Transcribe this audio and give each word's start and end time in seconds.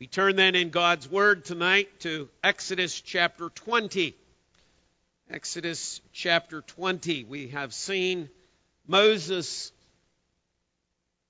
We 0.00 0.06
turn 0.06 0.36
then 0.36 0.54
in 0.54 0.70
God's 0.70 1.10
Word 1.10 1.44
tonight 1.44 2.00
to 2.00 2.30
Exodus 2.42 3.02
chapter 3.02 3.50
20. 3.50 4.14
Exodus 5.28 6.00
chapter 6.14 6.62
20. 6.62 7.24
We 7.24 7.48
have 7.48 7.74
seen 7.74 8.30
Moses 8.86 9.72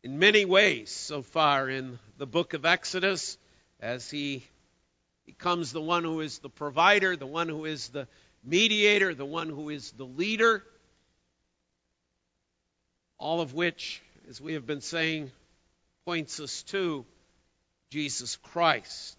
in 0.05 0.21
many 0.21 0.45
ways 0.45 0.93
so 0.93 1.23
far 1.23 1.69
in 1.69 1.99
the 2.17 2.29
book 2.29 2.55
of 2.55 2.65
Exodus 2.65 3.39
as 3.81 4.09
he 4.09 4.45
becomes 5.27 5.73
the 5.73 5.83
one 5.83 6.05
who 6.05 6.21
is 6.21 6.39
the 6.39 6.49
provider, 6.49 7.17
the 7.17 7.27
one 7.27 7.49
who 7.49 7.65
is 7.65 7.89
the 7.89 8.07
mediator, 8.45 9.15
the 9.15 9.25
one 9.25 9.49
who 9.49 9.71
is 9.71 9.91
the 9.91 10.07
leader. 10.07 10.63
All 13.19 13.41
of 13.41 13.53
which, 13.53 14.01
as 14.29 14.41
we 14.41 14.53
have 14.53 14.65
been 14.65 14.81
saying, 14.81 15.33
points 16.05 16.39
us 16.39 16.63
to 16.69 17.05
Jesus 17.91 18.37
Christ. 18.37 19.17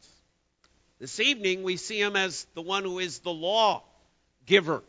This 0.98 1.20
evening, 1.20 1.64
we 1.64 1.76
see 1.76 2.00
him 2.00 2.16
as 2.16 2.48
the 2.54 2.62
one 2.62 2.84
who 2.84 3.00
is 3.00 3.20
the 3.20 3.34
law 3.34 3.84
giver. 4.46 4.82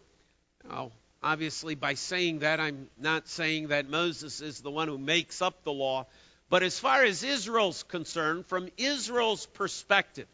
Now, 0.69 0.93
obviously, 1.21 1.75
by 1.75 1.95
saying 1.95 2.41
that, 2.41 2.61
I'm 2.61 2.89
not 2.97 3.27
saying 3.27 3.69
that 3.69 3.91
Moses 3.91 4.41
is 4.41 4.61
the 4.61 4.71
one 4.71 4.87
who 4.87 4.99
makes 4.99 5.43
up 5.43 5.65
the 5.65 5.73
law. 5.73 6.07
But 6.49 6.63
as 6.63 6.79
far 6.79 7.03
as 7.03 7.25
Israel's 7.25 7.83
concerned, 7.83 8.47
from 8.47 8.69
Israel's 8.77 9.47
perspective, 9.47 10.29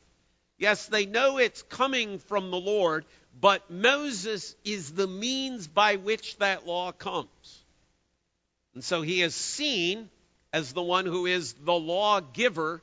yes, 0.59 0.87
they 0.87 1.06
know 1.06 1.38
it's 1.38 1.62
coming 1.62 2.18
from 2.18 2.51
the 2.51 2.60
Lord, 2.60 3.06
but 3.40 3.70
Moses 3.70 4.56
is 4.62 4.92
the 4.92 5.06
means 5.06 5.66
by 5.66 5.96
which 5.96 6.37
that 6.37 6.66
law 6.66 6.92
comes. 6.92 7.65
And 8.74 8.84
so 8.84 9.01
he 9.01 9.23
is 9.23 9.34
seen 9.34 10.10
as 10.52 10.74
the 10.74 10.82
one 10.82 11.06
who 11.06 11.24
is 11.24 11.54
the 11.54 11.73
law 11.73 12.20
giver 12.20 12.82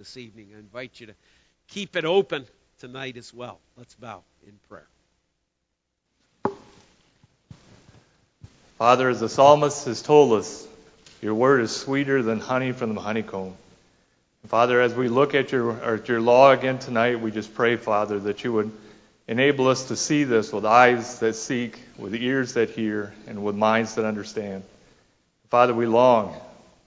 this 0.00 0.16
evening. 0.16 0.48
I 0.56 0.58
invite 0.58 0.98
you 0.98 1.08
to 1.08 1.14
keep 1.68 1.94
it 1.94 2.06
open 2.06 2.46
tonight 2.78 3.18
as 3.18 3.34
well. 3.34 3.60
Let's 3.76 3.94
bow 3.96 4.22
in 4.46 4.54
prayer. 4.66 4.86
Father, 8.78 9.10
as 9.10 9.20
the 9.20 9.28
psalmist 9.28 9.84
has 9.84 10.00
told 10.00 10.32
us, 10.32 10.66
your 11.20 11.34
word 11.34 11.60
is 11.60 11.76
sweeter 11.76 12.22
than 12.22 12.40
honey 12.40 12.72
from 12.72 12.94
the 12.94 13.00
honeycomb. 13.02 13.54
Father, 14.48 14.80
as 14.80 14.94
we 14.94 15.08
look 15.08 15.34
at 15.34 15.52
your, 15.52 15.78
at 15.82 16.08
your 16.08 16.22
law 16.22 16.50
again 16.50 16.78
tonight, 16.78 17.20
we 17.20 17.30
just 17.30 17.52
pray, 17.52 17.76
Father, 17.76 18.18
that 18.20 18.42
you 18.42 18.54
would 18.54 18.72
enable 19.28 19.68
us 19.68 19.88
to 19.88 19.96
see 19.96 20.24
this 20.24 20.50
with 20.50 20.64
eyes 20.64 21.18
that 21.18 21.34
seek, 21.34 21.78
with 21.98 22.14
ears 22.14 22.54
that 22.54 22.70
hear, 22.70 23.12
and 23.26 23.44
with 23.44 23.54
minds 23.54 23.96
that 23.96 24.06
understand. 24.06 24.62
Father, 25.50 25.74
we 25.74 25.84
long 25.84 26.40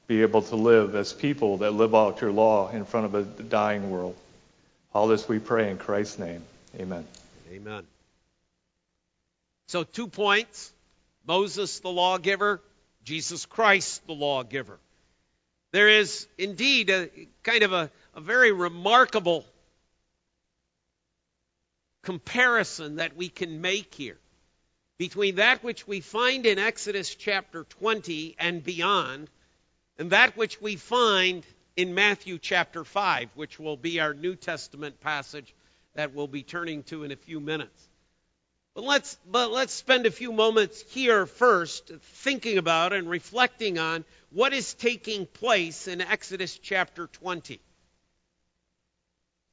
be 0.07 0.21
able 0.21 0.41
to 0.43 0.55
live 0.55 0.95
as 0.95 1.13
people 1.13 1.57
that 1.57 1.71
live 1.71 1.95
out 1.95 2.21
your 2.21 2.31
law 2.31 2.69
in 2.69 2.85
front 2.85 3.05
of 3.05 3.15
a 3.15 3.23
dying 3.23 3.89
world. 3.89 4.15
All 4.93 5.07
this 5.07 5.27
we 5.27 5.39
pray 5.39 5.71
in 5.71 5.77
Christ's 5.77 6.19
name. 6.19 6.43
Amen. 6.79 7.05
Amen. 7.51 7.83
So, 9.67 9.83
two 9.83 10.07
points 10.07 10.71
Moses, 11.25 11.79
the 11.79 11.89
lawgiver, 11.89 12.61
Jesus 13.03 13.45
Christ, 13.45 14.05
the 14.07 14.13
lawgiver. 14.13 14.77
There 15.71 15.89
is 15.89 16.27
indeed 16.37 16.89
a 16.89 17.09
kind 17.41 17.63
of 17.63 17.73
a, 17.73 17.89
a 18.13 18.21
very 18.21 18.51
remarkable 18.51 19.45
comparison 22.03 22.97
that 22.97 23.15
we 23.15 23.29
can 23.29 23.61
make 23.61 23.93
here 23.95 24.17
between 24.97 25.35
that 25.35 25.63
which 25.63 25.87
we 25.87 26.01
find 26.01 26.45
in 26.45 26.59
Exodus 26.59 27.15
chapter 27.15 27.63
20 27.63 28.35
and 28.37 28.63
beyond 28.63 29.29
and 29.97 30.09
that 30.11 30.35
which 30.35 30.61
we 30.61 30.75
find 30.75 31.45
in 31.75 31.93
Matthew 31.93 32.37
chapter 32.37 32.83
5, 32.83 33.29
which 33.35 33.59
will 33.59 33.77
be 33.77 33.99
our 33.99 34.13
New 34.13 34.35
Testament 34.35 34.99
passage 35.01 35.53
that 35.95 36.13
we'll 36.13 36.27
be 36.27 36.43
turning 36.43 36.83
to 36.83 37.03
in 37.03 37.11
a 37.11 37.15
few 37.15 37.39
minutes. 37.39 37.89
But 38.75 38.85
let's, 38.85 39.17
but 39.29 39.51
let's 39.51 39.73
spend 39.73 40.07
a 40.07 40.11
few 40.11 40.31
moments 40.31 40.83
here 40.89 41.27
first 41.27 41.91
thinking 42.01 42.57
about 42.57 42.91
and 42.91 43.07
reflecting 43.07 43.77
on 43.77 44.03
what 44.31 44.53
is 44.53 44.73
taking 44.73 45.27
place 45.27 45.87
in 45.87 46.01
Exodus 46.01 46.57
chapter 46.57 47.05
20. 47.05 47.59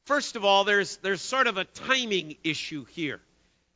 First 0.06 0.36
of 0.36 0.44
all, 0.44 0.64
there's, 0.64 0.96
there's 0.98 1.20
sort 1.20 1.46
of 1.48 1.58
a 1.58 1.64
timing 1.64 2.36
issue 2.42 2.84
here. 2.86 3.20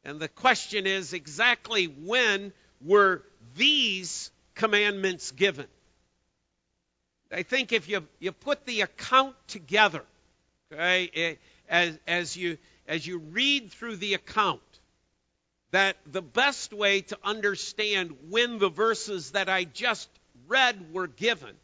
And 0.03 0.19
the 0.19 0.29
question 0.29 0.87
is 0.87 1.13
exactly 1.13 1.87
when 1.87 2.53
were 2.81 3.23
these 3.55 4.31
commandments 4.55 5.31
given? 5.31 5.67
I 7.33 7.43
think 7.43 7.73
if 7.73 7.89
you, 7.89 8.07
you 8.19 8.33
put 8.33 8.65
the 8.67 8.83
account 8.83 9.35
together, 9.49 10.03
okay, 10.73 11.11
eh, 11.15 11.35
as, 11.69 11.99
as, 12.07 12.37
you, 12.37 12.59
as 12.87 13.07
you 13.07 13.19
read 13.19 13.73
through 13.73 13.97
the 13.97 14.15
account, 14.15 14.61
that 15.71 15.97
the 16.07 16.23
best 16.23 16.73
way 16.73 17.01
to 17.01 17.19
understand 17.25 18.15
when 18.31 18.59
the 18.59 18.69
verses 18.69 19.33
that 19.33 19.49
I 19.49 19.65
just 19.65 20.09
read 20.47 20.93
were 20.93 21.09
given 21.09 21.57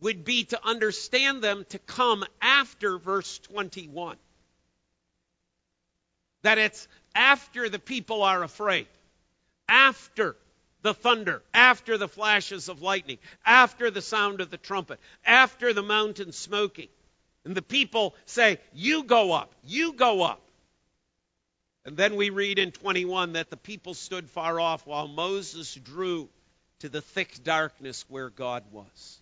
would 0.00 0.24
be 0.24 0.44
to 0.44 0.66
understand 0.66 1.42
them 1.42 1.66
to 1.70 1.78
come 1.78 2.24
after 2.40 2.98
verse 2.98 3.38
21. 3.40 4.16
That 6.42 6.56
it's 6.56 6.88
after 7.14 7.68
the 7.68 7.78
people 7.78 8.22
are 8.22 8.42
afraid, 8.42 8.86
after 9.68 10.36
the 10.82 10.94
thunder, 10.94 11.42
after 11.52 11.98
the 11.98 12.08
flashes 12.08 12.68
of 12.68 12.82
lightning, 12.82 13.18
after 13.44 13.90
the 13.90 14.02
sound 14.02 14.40
of 14.40 14.50
the 14.50 14.56
trumpet, 14.56 14.98
after 15.24 15.72
the 15.72 15.82
mountain 15.82 16.32
smoking. 16.32 16.88
And 17.44 17.54
the 17.54 17.62
people 17.62 18.14
say, 18.26 18.58
You 18.72 19.04
go 19.04 19.32
up, 19.32 19.52
you 19.64 19.92
go 19.92 20.22
up. 20.22 20.40
And 21.84 21.96
then 21.96 22.16
we 22.16 22.30
read 22.30 22.58
in 22.58 22.72
21 22.72 23.34
that 23.34 23.50
the 23.50 23.56
people 23.56 23.94
stood 23.94 24.28
far 24.28 24.60
off 24.60 24.86
while 24.86 25.08
Moses 25.08 25.74
drew 25.74 26.28
to 26.80 26.88
the 26.88 27.00
thick 27.00 27.42
darkness 27.42 28.04
where 28.08 28.28
God 28.30 28.64
was. 28.70 29.18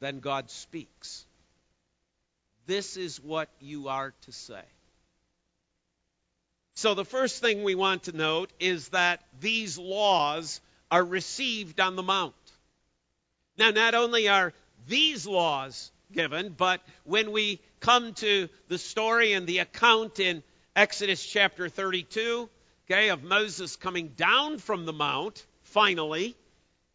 Then 0.00 0.20
God 0.20 0.50
speaks. 0.50 1.26
This 2.66 2.96
is 2.96 3.20
what 3.20 3.48
you 3.60 3.88
are 3.88 4.12
to 4.22 4.32
say. 4.32 4.62
So, 6.76 6.92
the 6.92 7.06
first 7.06 7.40
thing 7.40 7.64
we 7.64 7.74
want 7.74 8.02
to 8.02 8.12
note 8.12 8.52
is 8.60 8.90
that 8.90 9.24
these 9.40 9.78
laws 9.78 10.60
are 10.90 11.02
received 11.02 11.80
on 11.80 11.96
the 11.96 12.02
Mount. 12.02 12.34
Now, 13.56 13.70
not 13.70 13.94
only 13.94 14.28
are 14.28 14.52
these 14.86 15.26
laws 15.26 15.90
given, 16.12 16.50
but 16.50 16.82
when 17.04 17.32
we 17.32 17.60
come 17.80 18.12
to 18.14 18.50
the 18.68 18.76
story 18.76 19.32
and 19.32 19.46
the 19.46 19.60
account 19.60 20.20
in 20.20 20.42
Exodus 20.76 21.24
chapter 21.24 21.70
32, 21.70 22.50
okay, 22.84 23.08
of 23.08 23.24
Moses 23.24 23.76
coming 23.76 24.08
down 24.08 24.58
from 24.58 24.84
the 24.84 24.92
mount, 24.92 25.46
finally, 25.62 26.36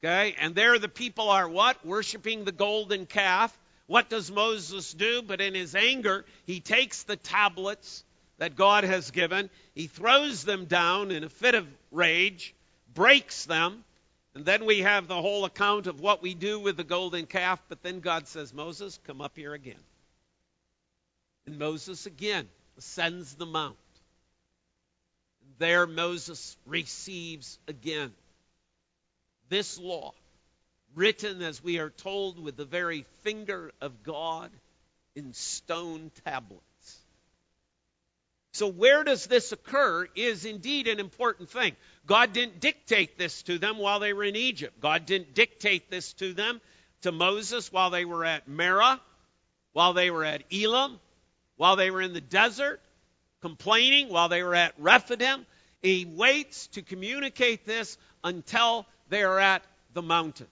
okay, 0.03 0.35
and 0.37 0.53
there 0.53 0.77
the 0.77 0.89
people 0.89 1.27
are 1.27 1.49
what? 1.49 1.83
Worshiping 1.83 2.45
the 2.45 2.51
golden 2.51 3.07
calf. 3.07 3.57
What 3.87 4.11
does 4.11 4.29
Moses 4.31 4.93
do? 4.93 5.23
But 5.23 5.41
in 5.41 5.55
his 5.55 5.73
anger, 5.73 6.23
he 6.45 6.59
takes 6.59 7.01
the 7.01 7.15
tablets 7.15 8.03
that 8.41 8.55
God 8.55 8.83
has 8.83 9.11
given, 9.11 9.51
he 9.75 9.85
throws 9.85 10.43
them 10.43 10.65
down 10.65 11.11
in 11.11 11.23
a 11.23 11.29
fit 11.29 11.53
of 11.53 11.67
rage, 11.91 12.55
breaks 12.91 13.45
them, 13.45 13.83
and 14.33 14.43
then 14.43 14.65
we 14.65 14.79
have 14.79 15.07
the 15.07 15.21
whole 15.21 15.45
account 15.45 15.85
of 15.85 15.99
what 15.99 16.23
we 16.23 16.33
do 16.33 16.59
with 16.59 16.75
the 16.75 16.83
golden 16.83 17.27
calf. 17.27 17.61
But 17.69 17.83
then 17.83 17.99
God 17.99 18.27
says, 18.27 18.51
Moses, 18.51 18.99
come 19.05 19.21
up 19.21 19.33
here 19.35 19.53
again. 19.53 19.83
And 21.45 21.59
Moses 21.59 22.07
again 22.07 22.49
ascends 22.79 23.35
the 23.35 23.45
mount. 23.45 23.75
There 25.59 25.85
Moses 25.85 26.57
receives 26.65 27.59
again 27.67 28.11
this 29.49 29.77
law, 29.77 30.13
written 30.95 31.43
as 31.43 31.63
we 31.63 31.77
are 31.77 31.91
told 31.91 32.43
with 32.43 32.57
the 32.57 32.65
very 32.65 33.05
finger 33.21 33.71
of 33.81 34.01
God 34.01 34.49
in 35.13 35.31
stone 35.33 36.09
tablets. 36.25 36.70
So, 38.53 38.67
where 38.67 39.03
does 39.03 39.27
this 39.27 39.51
occur 39.53 40.07
is 40.13 40.43
indeed 40.43 40.87
an 40.87 40.99
important 40.99 41.49
thing. 41.49 41.75
God 42.05 42.33
didn't 42.33 42.59
dictate 42.59 43.17
this 43.17 43.43
to 43.43 43.57
them 43.57 43.77
while 43.77 43.99
they 43.99 44.11
were 44.11 44.25
in 44.25 44.35
Egypt. 44.35 44.79
God 44.81 45.05
didn't 45.05 45.33
dictate 45.33 45.89
this 45.89 46.13
to 46.13 46.33
them, 46.33 46.59
to 47.01 47.11
Moses, 47.11 47.71
while 47.71 47.89
they 47.89 48.03
were 48.03 48.25
at 48.25 48.49
Marah, 48.49 48.99
while 49.71 49.93
they 49.93 50.11
were 50.11 50.25
at 50.25 50.43
Elim, 50.51 50.99
while 51.55 51.77
they 51.77 51.91
were 51.91 52.01
in 52.01 52.13
the 52.13 52.21
desert, 52.21 52.81
complaining, 53.41 54.09
while 54.09 54.27
they 54.27 54.43
were 54.43 54.55
at 54.55 54.73
Rephidim. 54.77 55.45
He 55.81 56.05
waits 56.05 56.67
to 56.67 56.81
communicate 56.81 57.65
this 57.65 57.97
until 58.23 58.85
they 59.09 59.23
are 59.23 59.39
at 59.39 59.63
the 59.93 60.01
mountain. 60.01 60.47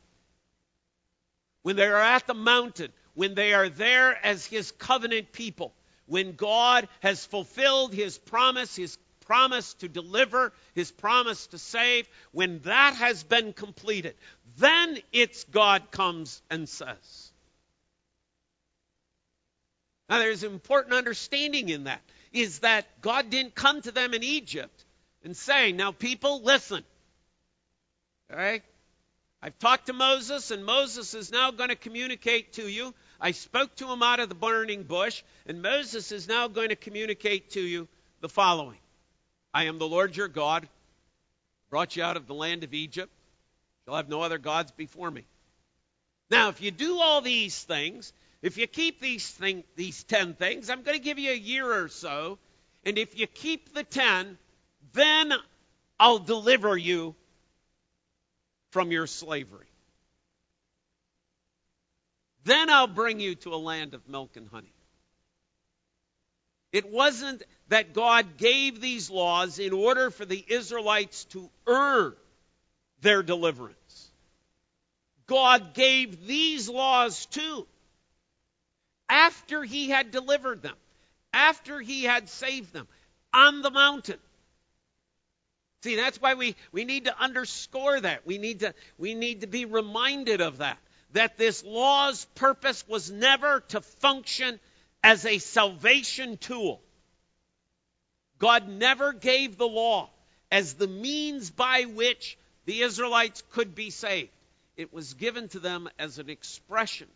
When 1.64 1.76
they 1.76 1.88
are 1.88 2.02
at 2.02 2.26
the 2.26 2.34
mountain, 2.34 2.94
when 3.14 3.36
they 3.36 3.54
are 3.54 3.68
there 3.68 4.18
as 4.26 4.46
his 4.46 4.72
covenant 4.72 5.34
people, 5.34 5.74
when 6.10 6.36
God 6.36 6.88
has 7.02 7.26
fulfilled 7.26 7.94
his 7.94 8.18
promise, 8.18 8.76
his 8.76 8.98
promise 9.22 9.76
to 9.76 9.88
deliver, 9.88 10.52
his 10.74 10.92
promise 10.92 11.48
to 11.48 11.58
save, 11.58 12.10
when 12.32 12.60
that 12.62 12.96
has 12.96 13.24
been 13.24 13.54
completed, 13.54 14.16
then 14.58 14.98
it's 15.14 15.44
God 15.46 15.92
comes 15.92 16.42
and 16.50 16.68
says. 16.68 17.32
Now 20.10 20.18
there's 20.18 20.44
an 20.44 20.52
important 20.52 20.96
understanding 20.96 21.70
in 21.70 21.84
that 21.84 22.02
is 22.34 22.60
that 22.60 23.02
God 23.02 23.30
didn't 23.30 23.56
come 23.56 23.82
to 23.82 23.92
them 23.92 24.14
in 24.14 24.24
Egypt 24.24 24.86
and 25.24 25.36
say, 25.36 25.72
Now, 25.72 25.92
people, 25.92 26.42
listen. 26.42 26.84
All 28.32 28.38
right? 28.38 28.64
I've 29.42 29.58
talked 29.60 29.86
to 29.86 29.94
Moses, 29.94 30.52
and 30.52 30.66
Moses 30.66 31.14
is 31.14 31.32
now 31.32 31.52
going 31.52 31.70
to 31.70 31.76
communicate 31.76 32.54
to 32.54 32.68
you 32.68 32.94
I 33.22 33.32
spoke 33.32 33.76
to 33.78 33.88
him 33.88 34.02
out 34.02 34.20
of 34.20 34.30
the 34.30 34.36
burning 34.36 34.84
bush, 34.84 35.24
and 35.46 35.62
Moses 35.62 36.12
is 36.12 36.28
now 36.28 36.48
going 36.48 36.70
to 36.70 36.76
communicate 36.76 37.52
to 37.52 37.62
you 37.62 37.88
the 38.22 38.30
following 38.30 38.78
I 39.54 39.66
am 39.66 39.80
the 39.80 39.88
Lord 39.88 40.16
your 40.16 40.28
God, 40.28 40.68
brought 41.70 41.96
you 41.96 42.04
out 42.04 42.18
of 42.18 42.28
the 42.28 42.34
land 42.34 42.64
of 42.64 42.74
Egypt. 42.74 43.12
You'll 43.86 43.96
have 43.96 44.10
no 44.10 44.22
other 44.22 44.38
gods 44.38 44.72
before 44.72 45.10
me. 45.10 45.26
Now, 46.30 46.50
if 46.50 46.62
you 46.62 46.72
do 46.72 47.00
all 47.00 47.22
these 47.22 47.62
things, 47.64 48.14
if 48.42 48.58
you 48.58 48.68
keep 48.68 49.02
these 49.02 49.28
thing, 49.28 49.64
these 49.76 50.04
ten 50.04 50.34
things, 50.36 50.70
I'm 50.70 50.84
going 50.84 50.98
to 50.98 51.04
give 51.04 51.20
you 51.20 51.32
a 51.32 51.36
year 51.36 51.66
or 51.66 51.90
so, 51.90 52.38
and 52.86 52.98
if 52.98 53.18
you 53.18 53.28
keep 53.28 53.74
the 53.74 53.84
ten, 53.84 54.38
then 54.94 55.34
I'll 56.00 56.20
deliver 56.20 56.78
you 56.78 57.16
from 58.72 58.92
your 58.92 59.08
slavery. 59.08 59.69
Then 62.44 62.70
I'll 62.70 62.88
bring 62.88 63.20
you 63.20 63.36
to 63.36 63.54
a 63.54 63.58
land 63.58 63.94
of 63.94 64.08
milk 64.08 64.36
and 64.36 64.48
honey. 64.48 64.74
It 66.72 66.90
wasn't 66.90 67.44
that 67.70 67.94
God 67.94 68.38
gave 68.38 68.80
these 68.80 69.10
laws 69.10 69.60
in 69.60 69.74
order 69.74 70.12
for 70.12 70.26
the 70.26 70.44
Israelites 70.48 71.26
to 71.26 71.50
earn 71.68 72.14
their 73.02 73.24
deliverance. 73.24 74.12
God 75.26 75.74
gave 75.74 76.26
these 76.26 76.70
laws 76.70 77.26
too 77.28 77.68
after 79.08 79.64
he 79.64 79.90
had 79.90 80.12
delivered 80.12 80.62
them, 80.62 80.76
after 81.34 81.80
he 81.80 82.04
had 82.04 82.30
saved 82.30 82.74
them 82.74 82.88
on 83.34 83.62
the 83.62 83.72
mountain. 83.72 84.20
See, 85.84 85.96
that's 85.96 86.22
why 86.22 86.34
we, 86.34 86.56
we 86.72 86.84
need 86.84 87.06
to 87.06 87.20
underscore 87.20 88.00
that. 88.02 88.26
We 88.26 88.38
need 88.38 88.62
to, 88.62 88.74
we 88.98 89.16
need 89.16 89.42
to 89.42 89.48
be 89.48 89.66
reminded 89.66 90.42
of 90.42 90.58
that 90.58 90.78
that 91.14 91.38
this 91.38 91.64
law's 91.64 92.26
purpose 92.36 92.88
was 92.88 93.10
never 93.10 93.62
to 93.70 93.82
function 93.82 94.60
as 95.04 95.26
a 95.26 95.38
salvation 95.38 96.38
tool. 96.38 96.82
God 98.38 98.68
never 98.68 99.14
gave 99.14 99.58
the 99.58 99.68
law 99.68 100.10
as 100.52 100.76
the 100.76 100.88
means 100.88 101.50
by 101.50 101.84
which 101.84 102.38
the 102.66 102.82
Israelites 102.82 103.44
could 103.52 103.76
be 103.76 103.90
saved. 103.90 104.32
It 104.78 104.94
was 104.94 105.14
given 105.14 105.50
to 105.50 105.60
them 105.60 105.90
as 106.00 106.20
an 106.20 106.30
expression 106.30 107.08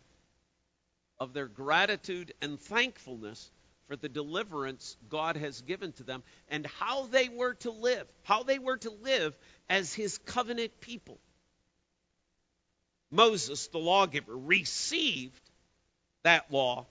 of 1.18 1.32
their 1.32 1.46
gratitude 1.46 2.34
and 2.42 2.60
thankfulness 2.60 3.50
for 3.88 3.96
the 3.96 4.08
deliverance 4.08 4.96
God 5.08 5.36
has 5.36 5.60
given 5.62 5.92
to 5.92 6.02
them 6.02 6.22
and 6.48 6.66
how 6.66 7.06
they 7.06 7.28
were 7.28 7.54
to 7.54 7.70
live, 7.70 8.06
how 8.22 8.42
they 8.42 8.58
were 8.58 8.78
to 8.78 8.90
live 8.90 9.36
as 9.68 9.92
his 9.94 10.18
covenant 10.18 10.80
people. 10.80 11.18
Moses, 13.14 13.68
the 13.68 13.78
lawgiver, 13.78 14.36
received 14.36 15.40
that 16.24 16.50
law 16.50 16.86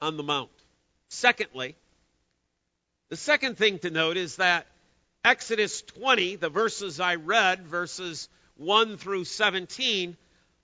on 0.00 0.16
the 0.16 0.22
Mount. 0.22 0.50
Secondly, 1.08 1.76
the 3.10 3.16
second 3.16 3.58
thing 3.58 3.78
to 3.80 3.90
note 3.90 4.16
is 4.16 4.36
that 4.36 4.66
Exodus 5.24 5.82
20, 5.82 6.36
the 6.36 6.48
verses 6.48 6.98
I 6.98 7.16
read, 7.16 7.66
verses 7.66 8.28
1 8.56 8.96
through 8.96 9.24
17, 9.24 10.16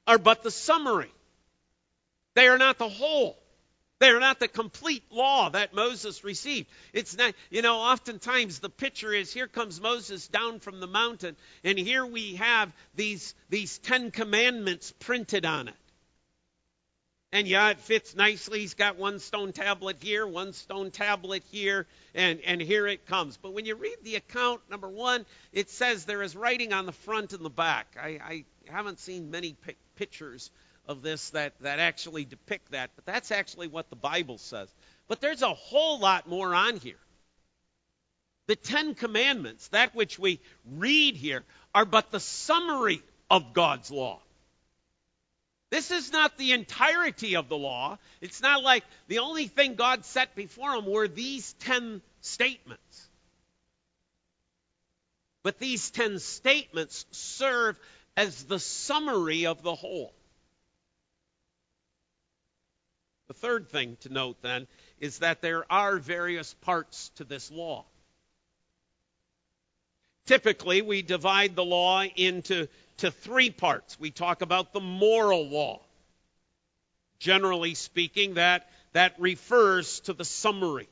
are 0.07 0.19
but 0.19 0.43
the 0.43 0.51
summary. 0.51 1.13
They 2.35 2.49
are 2.49 2.59
not 2.59 2.79
the 2.79 2.89
whole. 2.89 3.37
They 4.01 4.09
are 4.09 4.19
not 4.19 4.41
the 4.41 4.49
complete 4.49 5.05
law 5.11 5.51
that 5.51 5.75
Moses 5.75 6.25
received. 6.25 6.69
It's 6.95 7.17
not, 7.17 7.35
you 7.51 7.61
know, 7.61 7.77
oftentimes 7.77 8.59
the 8.59 8.71
picture 8.71 9.13
is 9.13 9.31
here 9.31 9.47
comes 9.47 9.79
Moses 9.79 10.27
down 10.27 10.61
from 10.61 10.81
the 10.81 10.87
mountain, 10.87 11.37
and 11.65 11.79
here 11.79 12.05
we 12.05 12.37
have 12.37 12.73
these, 12.95 13.35
these 13.51 13.79
Ten 13.79 14.11
Commandments 14.11 14.93
printed 15.01 15.45
on 15.45 15.69
it. 15.69 15.75
And 17.31 17.47
yeah, 17.47 17.69
it 17.69 17.79
fits 17.79 18.17
nicely. 18.17 18.61
He's 18.61 18.75
got 18.75 18.97
one 18.97 19.21
stone 19.21 19.53
tablet 19.53 19.99
here, 20.01 20.27
one 20.27 20.55
stone 20.55 20.91
tablet 20.91 21.45
here, 21.53 21.87
and, 22.15 22.41
and 22.41 22.61
here 22.61 22.87
it 22.87 23.07
comes. 23.07 23.37
But 23.37 23.53
when 23.53 23.67
you 23.67 23.77
read 23.77 23.99
the 24.03 24.17
account, 24.17 24.63
number 24.71 24.89
one, 24.89 25.27
it 25.53 25.69
says 25.69 26.07
there 26.07 26.23
is 26.23 26.35
writing 26.35 26.73
on 26.73 26.87
the 26.87 26.93
front 26.93 27.35
and 27.35 27.45
the 27.45 27.51
back. 27.51 27.97
I, 28.03 28.19
I 28.25 28.45
haven't 28.67 28.99
seen 28.99 29.31
many 29.31 29.57
pictures 29.95 30.51
of 30.91 31.03
this 31.03 31.31
that, 31.31 31.53
that 31.61 31.79
actually 31.79 32.25
depict 32.25 32.73
that, 32.73 32.91
but 32.97 33.07
that's 33.07 33.31
actually 33.31 33.69
what 33.69 33.89
the 33.91 33.97
Bible 33.97 34.39
says. 34.39 34.69
But 35.07 35.21
there's 35.21 35.43
a 35.43 35.55
whole 35.55 36.01
lot 36.01 36.29
more 36.29 36.53
on 36.53 36.79
here. 36.79 36.99
The 38.49 38.57
Ten 38.57 38.97
Commandments, 38.97 39.69
that 39.69 39.95
which 39.95 40.19
we 40.19 40.41
read 40.69 41.15
here, 41.15 41.45
are 41.73 41.85
but 41.85 42.11
the 42.11 42.19
summary 42.19 43.01
of 43.31 43.53
God's 43.53 43.93
law. 43.93 44.19
This 45.71 45.93
is 45.93 46.11
not 46.11 46.37
the 46.37 46.51
entirety 46.51 47.37
of 47.37 47.49
the 47.49 47.57
law. 47.57 47.99
It's 48.21 48.43
not 48.43 48.65
like 48.65 48.83
the 49.07 49.21
only 49.21 49.47
thing 49.47 49.77
God 49.77 50.05
set 50.05 50.35
before 50.35 50.75
him 50.75 50.87
were 50.87 51.07
these 51.07 51.53
ten 51.61 52.03
statements. 52.21 53.09
But 55.45 55.61
these 55.61 55.93
ten 55.93 56.19
statements 56.19 57.07
serve 57.13 57.79
as 58.17 58.43
the 58.43 58.59
summary 58.59 59.47
of 59.47 59.63
the 59.63 59.77
whole. 59.77 60.13
The 63.31 63.35
third 63.35 63.69
thing 63.69 63.97
to 64.01 64.09
note 64.09 64.43
then 64.43 64.67
is 64.99 65.21
that 65.21 65.41
there 65.41 65.65
are 65.73 65.99
various 65.99 66.53
parts 66.63 67.11
to 67.15 67.23
this 67.23 67.49
law. 67.49 67.85
typically 70.27 70.83
we 70.83 71.03
divide 71.03 71.55
the 71.55 71.65
law 71.65 72.03
into 72.03 72.67
to 72.97 73.13
three 73.13 73.51
parts. 73.51 74.01
We 74.01 74.11
talk 74.11 74.43
about 74.43 74.73
the 74.73 74.81
moral 74.81 75.49
law. 75.49 75.81
Generally 77.21 77.75
speaking, 77.75 78.35
that, 78.35 78.69
that 78.95 79.15
refers 79.21 80.01
to 80.01 80.13
the 80.13 80.25
summary. 80.25 80.89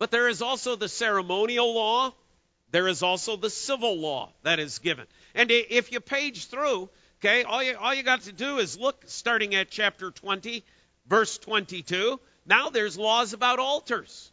But 0.00 0.10
there 0.10 0.28
is 0.28 0.42
also 0.42 0.74
the 0.74 0.88
ceremonial 0.88 1.74
law. 1.74 2.12
There 2.72 2.88
is 2.88 3.04
also 3.04 3.36
the 3.36 3.50
civil 3.50 3.98
law 3.98 4.32
that 4.42 4.58
is 4.58 4.80
given. 4.80 5.06
And 5.36 5.52
if 5.52 5.92
you 5.92 6.00
page 6.00 6.46
through, 6.46 6.88
okay, 7.18 7.42
all 7.44 7.62
you, 7.62 7.76
all 7.76 7.94
you 7.94 8.02
got 8.02 8.22
to 8.22 8.32
do 8.32 8.58
is 8.58 8.78
look 8.78 9.02
starting 9.06 9.54
at 9.54 9.70
chapter 9.70 10.10
20, 10.10 10.64
verse 11.06 11.38
22. 11.38 12.20
Now 12.46 12.70
there's 12.70 12.98
laws 12.98 13.32
about 13.32 13.58
altars. 13.58 14.30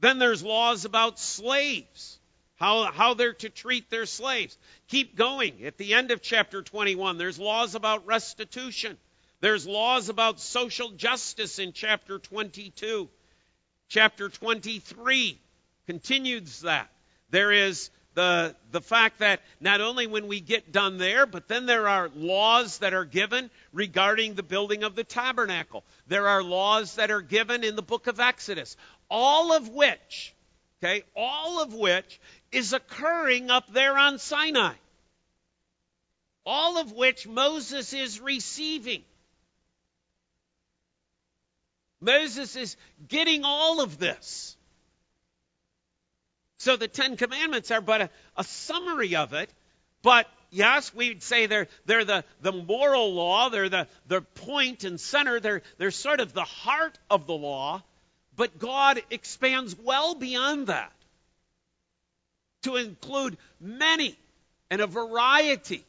Then 0.00 0.18
there's 0.18 0.42
laws 0.42 0.86
about 0.86 1.18
slaves, 1.18 2.18
how, 2.56 2.90
how 2.90 3.14
they're 3.14 3.34
to 3.34 3.50
treat 3.50 3.90
their 3.90 4.06
slaves. 4.06 4.56
Keep 4.88 5.14
going. 5.14 5.64
At 5.64 5.76
the 5.76 5.94
end 5.94 6.10
of 6.10 6.22
chapter 6.22 6.62
21, 6.62 7.18
there's 7.18 7.38
laws 7.38 7.74
about 7.74 8.06
restitution. 8.06 8.96
There's 9.40 9.66
laws 9.66 10.08
about 10.08 10.40
social 10.40 10.90
justice 10.90 11.58
in 11.58 11.72
chapter 11.72 12.18
22. 12.18 13.08
Chapter 13.88 14.28
23 14.28 15.38
continues 15.86 16.60
that. 16.60 16.90
There 17.30 17.52
is 17.52 17.90
the, 18.14 18.54
the 18.72 18.80
fact 18.80 19.18
that 19.20 19.40
not 19.60 19.80
only 19.80 20.06
when 20.06 20.26
we 20.26 20.40
get 20.40 20.72
done 20.72 20.98
there, 20.98 21.26
but 21.26 21.48
then 21.48 21.66
there 21.66 21.88
are 21.88 22.10
laws 22.14 22.78
that 22.78 22.92
are 22.92 23.04
given 23.04 23.50
regarding 23.72 24.34
the 24.34 24.42
building 24.42 24.82
of 24.82 24.96
the 24.96 25.04
tabernacle. 25.04 25.84
There 26.08 26.26
are 26.26 26.42
laws 26.42 26.96
that 26.96 27.10
are 27.10 27.22
given 27.22 27.62
in 27.62 27.76
the 27.76 27.82
book 27.82 28.06
of 28.06 28.18
Exodus, 28.18 28.76
all 29.08 29.52
of 29.52 29.68
which, 29.68 30.34
okay, 30.82 31.04
all 31.14 31.62
of 31.62 31.72
which 31.72 32.20
is 32.50 32.72
occurring 32.72 33.50
up 33.50 33.72
there 33.72 33.96
on 33.96 34.18
Sinai. 34.18 34.74
All 36.44 36.78
of 36.78 36.92
which 36.92 37.28
Moses 37.28 37.92
is 37.92 38.18
receiving. 38.18 39.04
Moses 42.00 42.56
is 42.56 42.76
getting 43.08 43.44
all 43.44 43.82
of 43.82 43.98
this. 43.98 44.56
So 46.60 46.76
the 46.76 46.88
Ten 46.88 47.16
Commandments 47.16 47.70
are 47.70 47.80
but 47.80 48.02
a, 48.02 48.10
a 48.36 48.44
summary 48.44 49.16
of 49.16 49.32
it. 49.32 49.48
But 50.02 50.26
yes, 50.50 50.94
we'd 50.94 51.22
say 51.22 51.46
they're, 51.46 51.68
they're 51.86 52.04
the, 52.04 52.22
the 52.42 52.52
moral 52.52 53.14
law, 53.14 53.48
they're 53.48 53.70
the, 53.70 53.88
the 54.08 54.20
point 54.20 54.84
and 54.84 55.00
center, 55.00 55.40
they're, 55.40 55.62
they're 55.78 55.90
sort 55.90 56.20
of 56.20 56.34
the 56.34 56.44
heart 56.44 56.98
of 57.08 57.26
the 57.26 57.32
law. 57.32 57.82
But 58.36 58.58
God 58.58 59.02
expands 59.10 59.74
well 59.82 60.14
beyond 60.14 60.66
that 60.66 60.92
to 62.64 62.76
include 62.76 63.38
many 63.58 64.14
and 64.70 64.82
a 64.82 64.86
variety 64.86 65.82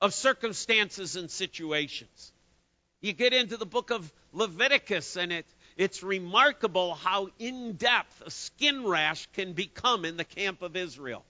of 0.00 0.14
circumstances 0.14 1.14
and 1.14 1.30
situations. 1.30 2.32
You 3.00 3.12
get 3.12 3.32
into 3.32 3.56
the 3.56 3.66
book 3.66 3.90
of 3.92 4.12
Leviticus, 4.32 5.16
and 5.16 5.32
it, 5.32 5.46
it's 5.76 6.02
remarkable 6.02 6.94
how 6.94 7.28
in 7.38 7.72
depth 7.72 8.22
a 8.24 8.30
skin 8.30 8.84
rash 8.84 9.26
can 9.34 9.52
become 9.52 10.04
in 10.04 10.16
the 10.16 10.24
camp 10.24 10.62
of 10.62 10.76
Israel. 10.76 11.24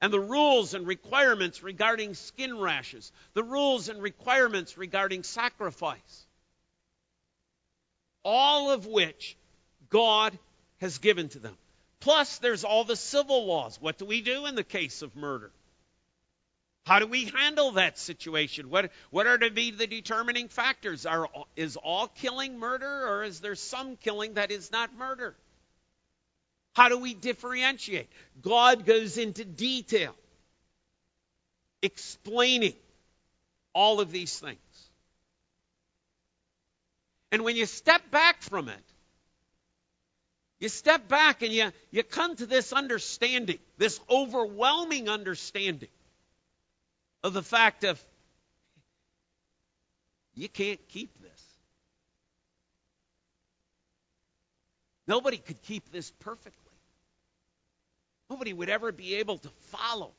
And 0.00 0.12
the 0.12 0.20
rules 0.20 0.74
and 0.74 0.86
requirements 0.86 1.62
regarding 1.62 2.14
skin 2.14 2.58
rashes, 2.58 3.12
the 3.32 3.42
rules 3.42 3.88
and 3.88 4.02
requirements 4.02 4.76
regarding 4.76 5.22
sacrifice, 5.22 6.26
all 8.22 8.70
of 8.70 8.86
which 8.86 9.36
God 9.88 10.38
has 10.78 10.98
given 10.98 11.28
to 11.30 11.38
them. 11.38 11.56
Plus, 12.00 12.38
there's 12.38 12.64
all 12.64 12.84
the 12.84 12.96
civil 12.96 13.46
laws. 13.46 13.80
What 13.80 13.98
do 13.98 14.04
we 14.04 14.20
do 14.20 14.46
in 14.46 14.54
the 14.54 14.64
case 14.64 15.00
of 15.00 15.16
murder? 15.16 15.50
How 16.86 17.00
do 17.00 17.08
we 17.08 17.24
handle 17.24 17.72
that 17.72 17.98
situation? 17.98 18.70
What, 18.70 18.92
what 19.10 19.26
are 19.26 19.36
to 19.36 19.50
be 19.50 19.72
the 19.72 19.88
determining 19.88 20.46
factors? 20.46 21.04
Are, 21.04 21.28
is 21.56 21.76
all 21.76 22.06
killing 22.06 22.60
murder, 22.60 23.08
or 23.08 23.24
is 23.24 23.40
there 23.40 23.56
some 23.56 23.96
killing 23.96 24.34
that 24.34 24.52
is 24.52 24.70
not 24.70 24.96
murder? 24.96 25.34
How 26.76 26.88
do 26.88 26.96
we 26.98 27.12
differentiate? 27.12 28.08
God 28.40 28.86
goes 28.86 29.18
into 29.18 29.44
detail 29.44 30.14
explaining 31.82 32.74
all 33.74 34.00
of 34.00 34.12
these 34.12 34.38
things. 34.38 34.58
And 37.32 37.42
when 37.42 37.56
you 37.56 37.66
step 37.66 38.12
back 38.12 38.42
from 38.42 38.68
it, 38.68 38.84
you 40.60 40.68
step 40.68 41.08
back 41.08 41.42
and 41.42 41.52
you, 41.52 41.72
you 41.90 42.04
come 42.04 42.36
to 42.36 42.46
this 42.46 42.72
understanding, 42.72 43.58
this 43.76 43.98
overwhelming 44.08 45.08
understanding 45.08 45.88
of 47.22 47.32
the 47.32 47.42
fact 47.42 47.84
of 47.84 48.02
you 50.34 50.48
can't 50.48 50.80
keep 50.88 51.20
this. 51.22 51.42
Nobody 55.08 55.38
could 55.38 55.62
keep 55.62 55.90
this 55.92 56.10
perfectly. 56.20 56.52
Nobody 58.28 58.52
would 58.52 58.68
ever 58.68 58.92
be 58.92 59.16
able 59.16 59.38
to 59.38 59.48
follow 59.70 60.12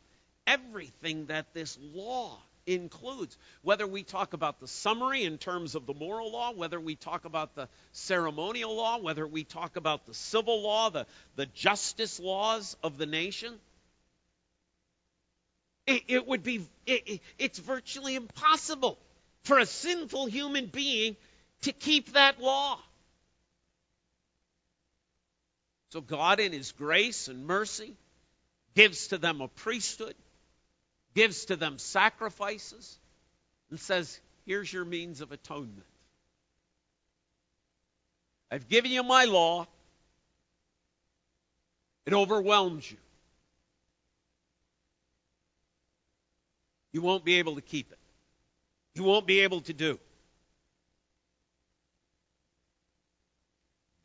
everything 0.46 1.26
that 1.28 1.54
this 1.54 1.78
law 1.94 2.40
includes. 2.66 3.38
Whether 3.64 3.86
we 3.86 4.04
talk 4.04 4.34
about 4.34 4.60
the 4.60 4.68
summary 4.68 5.24
in 5.24 5.38
terms 5.38 5.76
of 5.76 5.86
the 5.86 5.94
moral 5.94 6.32
law, 6.32 6.52
whether 6.54 6.80
we 6.80 6.96
talk 6.96 7.26
about 7.26 7.56
the 7.56 7.68
ceremonial 7.92 8.76
law, 8.76 9.00
whether 9.00 9.28
we 9.28 9.44
talk 9.44 9.76
about 9.76 10.06
the 10.06 10.14
civil 10.14 10.62
law, 10.62 10.90
the, 10.90 11.06
the 11.36 11.46
justice 11.48 12.20
laws 12.20 12.78
of 12.84 12.98
the 12.98 13.06
nation, 13.06 13.54
it, 15.88 16.04
it 16.08 16.28
would 16.28 16.44
be, 16.44 16.68
it, 16.86 17.22
it's 17.40 17.58
virtually 17.58 18.16
impossible 18.16 19.00
for 19.44 19.58
a 19.58 19.66
sinful 19.66 20.28
human 20.28 20.68
being 20.68 21.16
to 21.62 21.72
keep 21.72 22.14
that 22.14 22.42
law. 22.42 22.78
So 25.90 26.02
God, 26.02 26.42
in 26.42 26.52
His 26.52 26.74
grace 26.74 27.30
and 27.30 27.48
mercy, 27.48 27.96
gives 28.76 29.08
to 29.08 29.18
them 29.18 29.40
a 29.40 29.48
priesthood, 29.48 30.14
gives 31.16 31.46
to 31.46 31.56
them 31.56 31.80
sacrifices, 31.80 33.00
and 33.70 33.80
says, 33.80 34.20
Here's 34.46 34.72
your 34.72 34.86
means 34.86 35.22
of 35.22 35.32
atonement. 35.32 35.84
I've 38.52 38.68
given 38.70 38.92
you 38.92 39.04
my 39.04 39.26
law. 39.26 39.68
It 42.06 42.14
overwhelms 42.14 42.90
you. 42.90 42.98
You 46.94 47.02
won't 47.02 47.26
be 47.26 47.36
able 47.36 47.56
to 47.56 47.62
keep 47.62 47.92
it. 47.92 47.98
You 48.96 49.04
won't 49.04 49.28
be 49.28 49.42
able 49.42 49.62
to 49.62 49.74
do. 49.74 50.00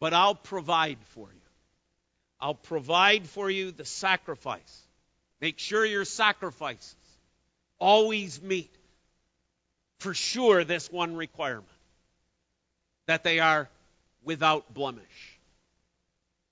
But 0.01 0.13
I'll 0.13 0.35
provide 0.35 0.99
for 1.11 1.29
you. 1.29 1.41
I'll 2.41 2.55
provide 2.55 3.27
for 3.29 3.49
you 3.49 3.71
the 3.71 3.85
sacrifice. 3.85 4.83
Make 5.41 5.59
sure 5.59 5.85
your 5.85 6.05
sacrifices 6.05 6.97
always 7.79 8.43
meet, 8.43 8.71
for 10.01 10.13
sure, 10.13 10.65
this 10.65 10.91
one 10.91 11.17
requirement 11.17 11.67
that 13.07 13.25
they 13.25 13.41
are 13.41 13.69
without 14.25 14.73
blemish, 14.73 15.39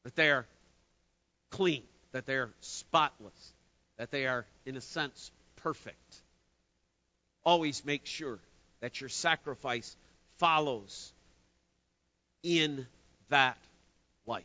that 0.04 0.16
they 0.16 0.30
are 0.30 0.46
clean, 1.50 1.82
that 2.12 2.26
they 2.26 2.34
are 2.34 2.50
spotless, 2.60 3.52
that 3.96 4.10
they 4.10 4.26
are, 4.26 4.44
in 4.66 4.76
a 4.76 4.80
sense, 4.80 5.30
perfect. 5.62 6.16
Always 7.44 7.84
make 7.84 8.06
sure 8.06 8.38
that 8.80 9.00
your 9.00 9.08
sacrifice 9.08 9.96
follows 10.38 11.12
in 12.42 12.86
that 13.28 13.58
light. 14.26 14.44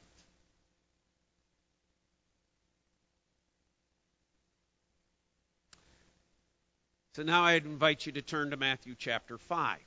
So 7.16 7.24
now 7.24 7.44
I'd 7.44 7.66
invite 7.66 8.06
you 8.06 8.12
to 8.14 8.22
turn 8.22 8.52
to 8.52 8.58
Matthew 8.58 8.96
chapter 8.98 9.38
5. 9.38 9.78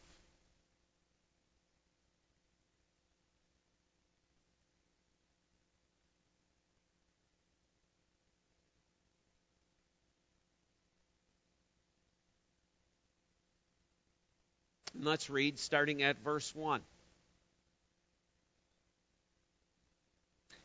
Let's 15.05 15.31
read 15.31 15.59
starting 15.59 16.03
at 16.03 16.19
verse 16.19 16.55
1. 16.55 16.81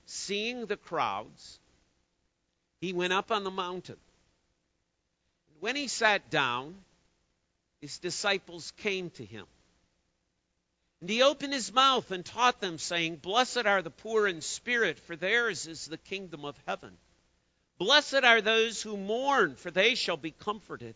Seeing 0.05 0.65
the 0.65 0.77
crowds, 0.77 1.59
he 2.81 2.93
went 2.93 3.13
up 3.13 3.31
on 3.31 3.43
the 3.43 3.51
mountain. 3.51 3.97
When 5.59 5.75
he 5.75 5.87
sat 5.87 6.29
down, 6.29 6.75
his 7.81 7.99
disciples 7.99 8.71
came 8.77 9.09
to 9.11 9.25
him. 9.25 9.45
And 11.01 11.09
he 11.09 11.21
opened 11.21 11.51
his 11.51 11.73
mouth 11.73 12.11
and 12.11 12.25
taught 12.25 12.61
them, 12.61 12.77
saying, 12.77 13.17
Blessed 13.17 13.65
are 13.65 13.81
the 13.81 13.89
poor 13.89 14.27
in 14.27 14.41
spirit, 14.41 14.99
for 14.99 15.15
theirs 15.15 15.67
is 15.67 15.85
the 15.85 15.97
kingdom 15.97 16.45
of 16.45 16.57
heaven. 16.65 16.97
Blessed 17.77 18.23
are 18.23 18.39
those 18.39 18.81
who 18.81 18.95
mourn, 18.95 19.55
for 19.55 19.71
they 19.71 19.95
shall 19.95 20.15
be 20.15 20.31
comforted. 20.31 20.95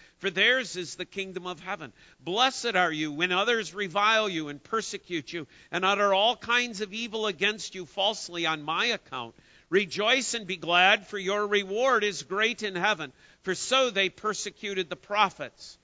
for 0.21 0.29
theirs 0.29 0.75
is 0.75 0.95
the 0.95 1.05
kingdom 1.05 1.47
of 1.47 1.59
heaven. 1.59 1.91
Blessed 2.19 2.75
are 2.75 2.91
you 2.91 3.11
when 3.11 3.31
others 3.31 3.73
revile 3.73 4.29
you 4.29 4.49
and 4.49 4.63
persecute 4.63 5.33
you 5.33 5.47
and 5.71 5.83
utter 5.83 6.13
all 6.13 6.37
kinds 6.37 6.79
of 6.79 6.93
evil 6.93 7.25
against 7.25 7.73
you 7.73 7.87
falsely 7.87 8.45
on 8.45 8.61
my 8.61 8.85
account. 8.85 9.33
Rejoice 9.71 10.35
and 10.35 10.45
be 10.45 10.57
glad, 10.57 11.07
for 11.07 11.17
your 11.17 11.47
reward 11.47 12.03
is 12.03 12.21
great 12.21 12.61
in 12.61 12.75
heaven, 12.75 13.11
for 13.41 13.55
so 13.55 13.89
they 13.89 14.09
persecuted 14.09 14.89
the 14.89 14.95
prophets 14.95 15.79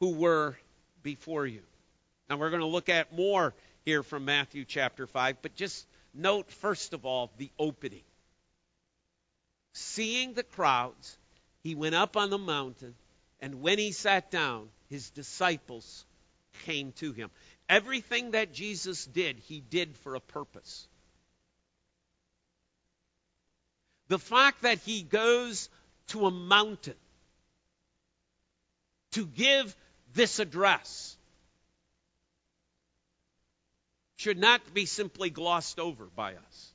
who 0.00 0.14
were 0.14 0.58
before 1.04 1.46
you. 1.46 1.62
Now 2.28 2.36
we're 2.36 2.50
going 2.50 2.60
to 2.60 2.66
look 2.66 2.88
at 2.88 3.16
more 3.16 3.54
here 3.84 4.02
from 4.02 4.24
Matthew 4.24 4.64
chapter 4.64 5.06
5, 5.06 5.36
but 5.40 5.54
just 5.54 5.86
note 6.12 6.50
first 6.50 6.94
of 6.94 7.06
all 7.06 7.30
the 7.38 7.50
opening. 7.60 8.02
Seeing 9.72 10.34
the 10.34 10.42
crowds, 10.42 11.16
he 11.62 11.76
went 11.76 11.94
up 11.94 12.16
on 12.16 12.30
the 12.30 12.38
mountain 12.38 12.96
and 13.40 13.60
when 13.60 13.78
he 13.78 13.92
sat 13.92 14.30
down, 14.30 14.68
his 14.88 15.10
disciples 15.10 16.04
came 16.64 16.92
to 16.92 17.12
him. 17.12 17.30
Everything 17.68 18.32
that 18.32 18.52
Jesus 18.52 19.04
did, 19.04 19.38
he 19.38 19.60
did 19.60 19.96
for 19.98 20.14
a 20.14 20.20
purpose. 20.20 20.88
The 24.08 24.18
fact 24.18 24.62
that 24.62 24.78
he 24.78 25.02
goes 25.02 25.68
to 26.08 26.26
a 26.26 26.30
mountain 26.30 26.96
to 29.12 29.26
give 29.26 29.76
this 30.14 30.38
address 30.38 31.16
should 34.16 34.38
not 34.38 34.74
be 34.74 34.86
simply 34.86 35.30
glossed 35.30 35.78
over 35.78 36.06
by 36.06 36.34
us. 36.34 36.72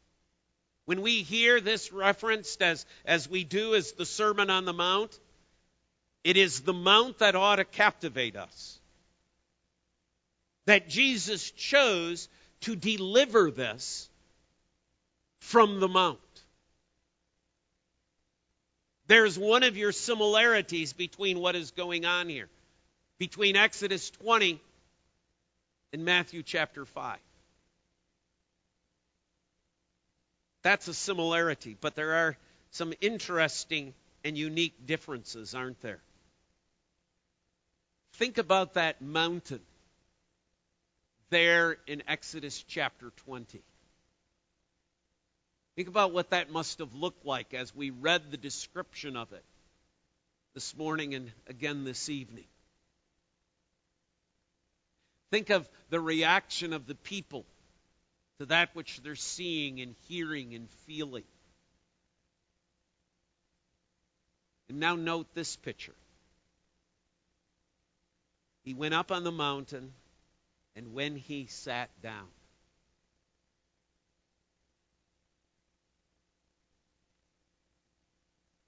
When 0.85 1.01
we 1.01 1.23
hear 1.23 1.59
this 1.59 1.91
referenced 1.91 2.61
as, 2.61 2.85
as 3.05 3.27
we 3.27 3.43
do 3.43 3.73
as 3.75 3.93
the 3.93 4.05
Sermon 4.05 4.49
on 4.49 4.65
the 4.65 4.73
Mount, 4.73 5.17
it 6.23 6.37
is 6.37 6.61
the 6.61 6.73
mount 6.73 7.19
that 7.19 7.35
ought 7.35 7.57
to 7.57 7.65
captivate 7.65 8.35
us. 8.35 8.79
That 10.65 10.89
Jesus 10.89 11.51
chose 11.51 12.29
to 12.61 12.75
deliver 12.75 13.51
this 13.51 14.09
from 15.39 15.79
the 15.81 15.89
mount. 15.89 16.19
There's 19.07 19.37
one 19.37 19.63
of 19.63 19.75
your 19.75 19.91
similarities 19.91 20.93
between 20.93 21.39
what 21.39 21.55
is 21.55 21.71
going 21.71 22.05
on 22.05 22.29
here, 22.29 22.47
between 23.17 23.57
Exodus 23.57 24.09
20 24.11 24.61
and 25.91 26.05
Matthew 26.05 26.41
chapter 26.41 26.85
5. 26.85 27.19
That's 30.61 30.87
a 30.87 30.93
similarity, 30.93 31.75
but 31.79 31.95
there 31.95 32.13
are 32.13 32.37
some 32.71 32.93
interesting 33.01 33.93
and 34.23 34.37
unique 34.37 34.87
differences, 34.87 35.53
aren't 35.53 35.81
there? 35.81 35.99
Think 38.13 38.37
about 38.37 38.75
that 38.75 39.01
mountain 39.01 39.61
there 41.29 41.77
in 41.87 42.03
Exodus 42.07 42.63
chapter 42.67 43.11
20. 43.25 43.61
Think 45.75 45.87
about 45.87 46.13
what 46.13 46.29
that 46.29 46.51
must 46.51 46.79
have 46.79 46.93
looked 46.93 47.25
like 47.25 47.55
as 47.55 47.75
we 47.75 47.89
read 47.89 48.29
the 48.29 48.37
description 48.37 49.17
of 49.17 49.33
it 49.33 49.43
this 50.53 50.77
morning 50.77 51.15
and 51.15 51.31
again 51.47 51.83
this 51.83 52.09
evening. 52.09 52.45
Think 55.31 55.49
of 55.49 55.67
the 55.89 55.99
reaction 55.99 56.73
of 56.73 56.85
the 56.85 56.93
people 56.93 57.43
to 58.37 58.45
that 58.45 58.69
which 58.75 59.01
they're 59.01 59.15
seeing 59.15 59.81
and 59.81 59.95
hearing 60.07 60.53
and 60.53 60.69
feeling. 60.85 61.23
And 64.69 64.79
now 64.79 64.95
note 64.95 65.33
this 65.33 65.55
picture. 65.55 65.95
He 68.63 68.73
went 68.73 68.93
up 68.93 69.11
on 69.11 69.23
the 69.23 69.31
mountain, 69.31 69.93
and 70.75 70.93
when 70.93 71.17
he 71.17 71.47
sat 71.47 71.89
down, 72.01 72.27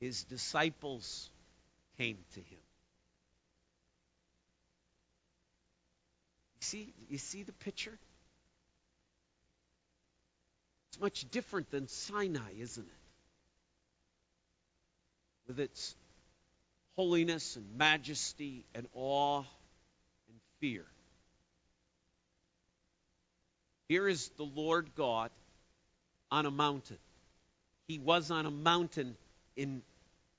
his 0.01 0.23
disciples 0.25 1.29
came 1.97 2.17
to 2.33 2.39
him. 2.41 2.59
You 6.59 6.61
see, 6.61 6.93
you 7.09 7.17
see 7.17 7.43
the 7.43 7.53
picture? 7.53 7.97
It's 10.89 10.99
much 10.99 11.25
different 11.31 11.71
than 11.71 11.87
Sinai, 11.87 12.51
isn't 12.59 12.85
it? 12.85 12.93
With 15.47 15.59
its 15.59 15.95
holiness 16.97 17.55
and 17.55 17.77
majesty 17.77 18.65
and 18.73 18.87
awe 18.93 19.43
fear. 20.59 20.85
Here 23.87 24.07
is 24.07 24.29
the 24.37 24.43
Lord 24.43 24.95
God 24.95 25.29
on 26.31 26.45
a 26.45 26.51
mountain. 26.51 26.97
He 27.87 27.99
was 27.99 28.31
on 28.31 28.45
a 28.45 28.51
mountain 28.51 29.15
in 29.55 29.83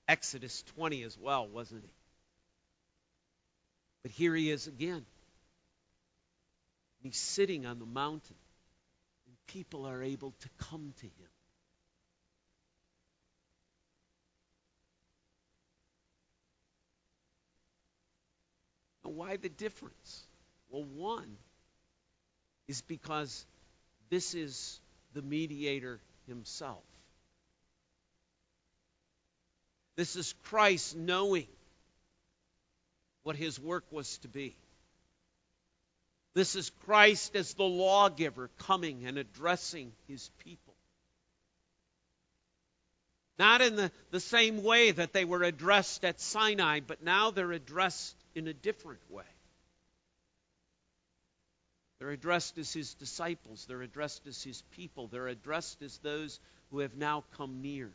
Exodus 0.08 0.62
20 0.74 1.02
as 1.04 1.16
well, 1.18 1.46
wasn't 1.46 1.82
he? 1.82 1.90
But 4.02 4.10
here 4.12 4.34
he 4.34 4.50
is 4.50 4.66
again. 4.66 5.04
He's 7.02 7.16
sitting 7.16 7.66
on 7.66 7.78
the 7.78 7.86
mountain, 7.86 8.36
and 9.26 9.36
people 9.46 9.86
are 9.86 10.02
able 10.02 10.32
to 10.40 10.48
come 10.58 10.92
to 10.98 11.06
him. 11.06 11.35
Why 19.08 19.36
the 19.36 19.48
difference? 19.48 20.26
Well, 20.70 20.84
one 20.84 21.36
is 22.68 22.82
because 22.82 23.46
this 24.10 24.34
is 24.34 24.80
the 25.14 25.22
mediator 25.22 26.00
himself. 26.26 26.82
This 29.96 30.16
is 30.16 30.34
Christ 30.44 30.96
knowing 30.96 31.46
what 33.22 33.36
his 33.36 33.58
work 33.58 33.84
was 33.90 34.18
to 34.18 34.28
be. 34.28 34.54
This 36.34 36.54
is 36.54 36.70
Christ 36.84 37.34
as 37.34 37.54
the 37.54 37.64
lawgiver 37.64 38.50
coming 38.58 39.06
and 39.06 39.16
addressing 39.16 39.92
his 40.06 40.30
people. 40.44 40.74
Not 43.38 43.62
in 43.62 43.76
the, 43.76 43.90
the 44.10 44.20
same 44.20 44.62
way 44.62 44.90
that 44.90 45.12
they 45.12 45.24
were 45.24 45.42
addressed 45.42 46.04
at 46.04 46.20
Sinai, 46.20 46.80
but 46.86 47.02
now 47.02 47.30
they're 47.30 47.52
addressed 47.52 48.14
in 48.36 48.46
a 48.46 48.52
different 48.52 49.00
way. 49.10 49.24
They're 51.98 52.10
addressed 52.10 52.58
as 52.58 52.72
his 52.72 52.94
disciples. 52.94 53.64
They're 53.66 53.82
addressed 53.82 54.26
as 54.26 54.42
his 54.42 54.62
people. 54.72 55.08
They're 55.08 55.28
addressed 55.28 55.80
as 55.80 55.96
those 55.98 56.38
who 56.70 56.80
have 56.80 56.94
now 56.94 57.24
come 57.38 57.62
near. 57.62 57.90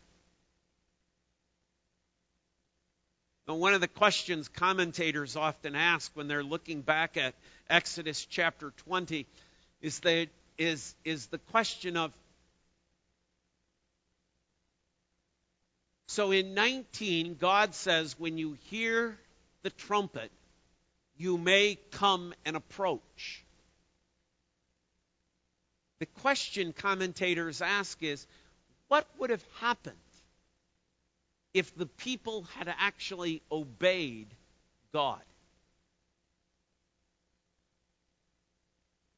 Now, 3.48 3.56
one 3.56 3.76
of 3.76 3.82
the 3.82 3.88
questions 3.88 4.48
commentators 4.48 5.36
often 5.36 5.76
ask 5.76 6.12
when 6.16 6.28
they're 6.28 6.44
looking 6.44 6.82
back 6.82 7.18
at 7.18 7.36
Exodus 7.70 8.26
chapter 8.26 8.72
20 8.86 9.28
is, 9.82 10.00
that, 10.00 10.28
is, 10.58 10.96
is 11.06 11.28
the 11.28 11.38
question 11.38 11.98
of 11.98 12.12
so 16.08 16.32
in 16.32 16.56
19, 16.56 17.38
God 17.40 17.74
says, 17.74 18.20
when 18.20 18.38
you 18.38 18.58
hear 18.64 19.18
the 19.64 19.70
trumpet, 19.70 20.32
you 21.18 21.38
may 21.38 21.78
come 21.92 22.34
and 22.46 22.56
approach. 22.56 23.46
The 26.00 26.06
question 26.08 26.74
commentators 26.74 27.62
ask 27.62 28.02
is 28.02 28.26
what 28.88 29.08
would 29.20 29.30
have 29.30 29.46
happened 29.60 29.96
if 31.54 31.76
the 31.76 31.86
people 31.86 32.44
had 32.58 32.74
actually 32.80 33.42
obeyed 33.52 34.28
God? 34.94 35.22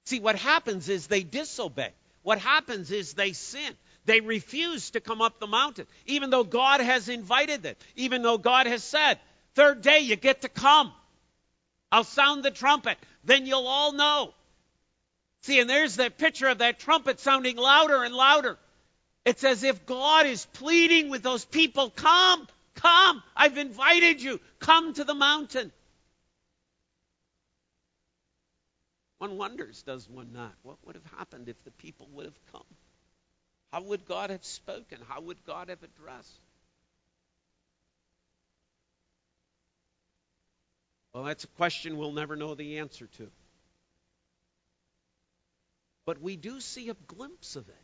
See, 0.05 0.19
what 0.19 0.35
happens 0.35 0.89
is 0.89 1.07
they 1.07 1.23
disobey. 1.23 1.91
What 2.21 2.39
happens 2.39 2.91
is 2.91 3.13
they 3.13 3.33
sin. 3.33 3.73
They 4.05 4.19
refuse 4.19 4.91
to 4.91 4.99
come 4.99 5.21
up 5.21 5.39
the 5.39 5.47
mountain, 5.47 5.87
even 6.05 6.29
though 6.29 6.43
God 6.43 6.81
has 6.81 7.07
invited 7.07 7.63
them, 7.63 7.75
even 7.95 8.21
though 8.21 8.37
God 8.37 8.67
has 8.67 8.83
said, 8.83 9.17
Third 9.55 9.81
day, 9.81 9.99
you 9.99 10.15
get 10.15 10.41
to 10.41 10.49
come. 10.49 10.91
I'll 11.91 12.03
sound 12.03 12.43
the 12.43 12.51
trumpet. 12.51 12.97
Then 13.23 13.45
you'll 13.45 13.67
all 13.67 13.93
know 13.93 14.33
See, 15.43 15.59
and 15.59 15.69
there's 15.69 15.97
that 15.97 16.17
picture 16.17 16.47
of 16.47 16.59
that 16.59 16.79
trumpet 16.79 17.19
sounding 17.19 17.57
louder 17.57 18.03
and 18.03 18.15
louder. 18.15 18.57
It's 19.25 19.43
as 19.43 19.63
if 19.63 19.85
God 19.85 20.25
is 20.25 20.45
pleading 20.53 21.09
with 21.09 21.21
those 21.21 21.43
people, 21.43 21.89
come, 21.89 22.47
come, 22.75 23.21
I've 23.35 23.57
invited 23.57 24.21
you, 24.21 24.39
come 24.59 24.93
to 24.93 25.03
the 25.03 25.13
mountain. 25.13 25.73
One 29.17 29.37
wonders, 29.37 29.83
does 29.83 30.09
one 30.09 30.31
not? 30.31 30.53
What 30.63 30.77
would 30.85 30.95
have 30.95 31.11
happened 31.17 31.49
if 31.49 31.61
the 31.65 31.71
people 31.71 32.07
would 32.13 32.25
have 32.25 32.39
come? 32.53 32.65
How 33.73 33.81
would 33.81 34.05
God 34.05 34.29
have 34.29 34.45
spoken? 34.45 34.99
How 35.09 35.19
would 35.21 35.43
God 35.45 35.67
have 35.67 35.83
addressed? 35.83 36.39
Well, 41.13 41.23
that's 41.23 41.43
a 41.43 41.47
question 41.47 41.97
we'll 41.97 42.11
never 42.11 42.35
know 42.35 42.55
the 42.55 42.79
answer 42.79 43.07
to. 43.17 43.29
But 46.05 46.21
we 46.21 46.35
do 46.35 46.59
see 46.59 46.89
a 46.89 46.95
glimpse 47.07 47.55
of 47.55 47.67
it 47.69 47.75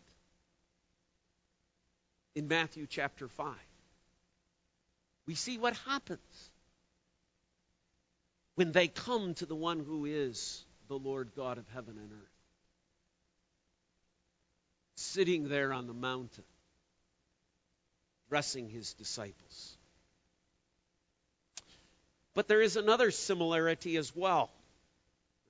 in 2.36 2.48
Matthew 2.48 2.88
chapter 2.90 3.28
5. 3.28 3.54
We 5.28 5.36
see 5.36 5.58
what 5.58 5.76
happens 5.88 6.52
when 8.56 8.72
they 8.72 8.88
come 8.88 9.36
to 9.36 9.46
the 9.46 9.56
one 9.56 9.80
who 9.80 10.06
is 10.06 10.66
the 10.88 10.98
Lord 10.98 11.30
God 11.36 11.58
of 11.58 11.66
heaven 11.74 11.98
and 11.98 12.12
earth. 12.12 12.28
Sitting 14.96 15.48
there 15.48 15.72
on 15.72 15.88
the 15.88 15.94
mountain, 15.94 16.44
dressing 18.30 18.68
his 18.68 18.94
disciples. 18.96 19.78
But 22.40 22.48
there 22.48 22.62
is 22.62 22.78
another 22.78 23.12
similarity 23.12 23.98
as 23.98 24.16
well. 24.16 24.50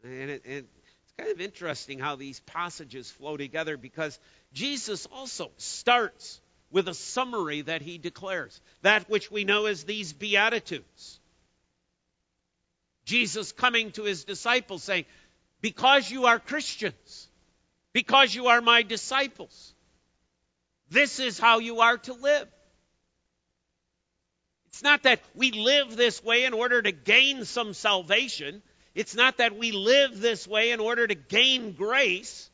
And, 0.04 0.32
it, 0.32 0.42
it's 0.44 1.14
kind 1.20 1.30
of 1.30 1.40
interesting 1.40 2.00
how 2.00 2.16
these 2.16 2.40
passages 2.40 3.12
flow 3.12 3.38
together 3.38 3.78
because 3.78 4.18
Jesus 4.54 5.06
also 5.06 5.52
starts 5.58 6.42
with 6.72 6.88
a 6.88 6.96
summary 6.96 7.62
that 7.62 7.84
he 7.84 8.00
declares, 8.00 8.60
that 8.82 9.08
which 9.08 9.30
we 9.30 9.44
know 9.44 9.68
as 9.68 9.84
these 9.84 10.14
Beatitudes. 10.14 11.20
Jesus 13.06 13.52
coming 13.52 13.92
to 13.92 14.06
his 14.06 14.24
disciples 14.24 14.82
saying, 14.82 15.06
Because 15.62 16.10
you 16.10 16.26
are 16.26 16.40
Christians, 16.40 17.30
because 17.94 18.34
you 18.34 18.48
are 18.48 18.62
my 18.62 18.82
disciples, 18.82 19.76
this 20.90 21.20
is 21.20 21.38
how 21.38 21.60
you 21.60 21.82
are 21.82 22.00
to 22.00 22.14
live. 22.14 22.48
It's 24.70 24.84
not 24.84 25.04
that 25.04 25.20
we 25.36 25.52
live 25.52 25.98
this 25.98 26.24
way 26.24 26.46
in 26.46 26.54
order 26.54 26.82
to 26.82 26.92
gain 26.92 27.44
some 27.46 27.74
salvation. 27.74 28.62
It's 28.94 29.16
not 29.16 29.38
that 29.38 29.58
we 29.58 29.72
live 29.72 30.22
this 30.22 30.48
way 30.48 30.72
in 30.72 30.80
order 30.80 31.08
to 31.08 31.16
gain 31.16 31.74
grace. 31.74 32.50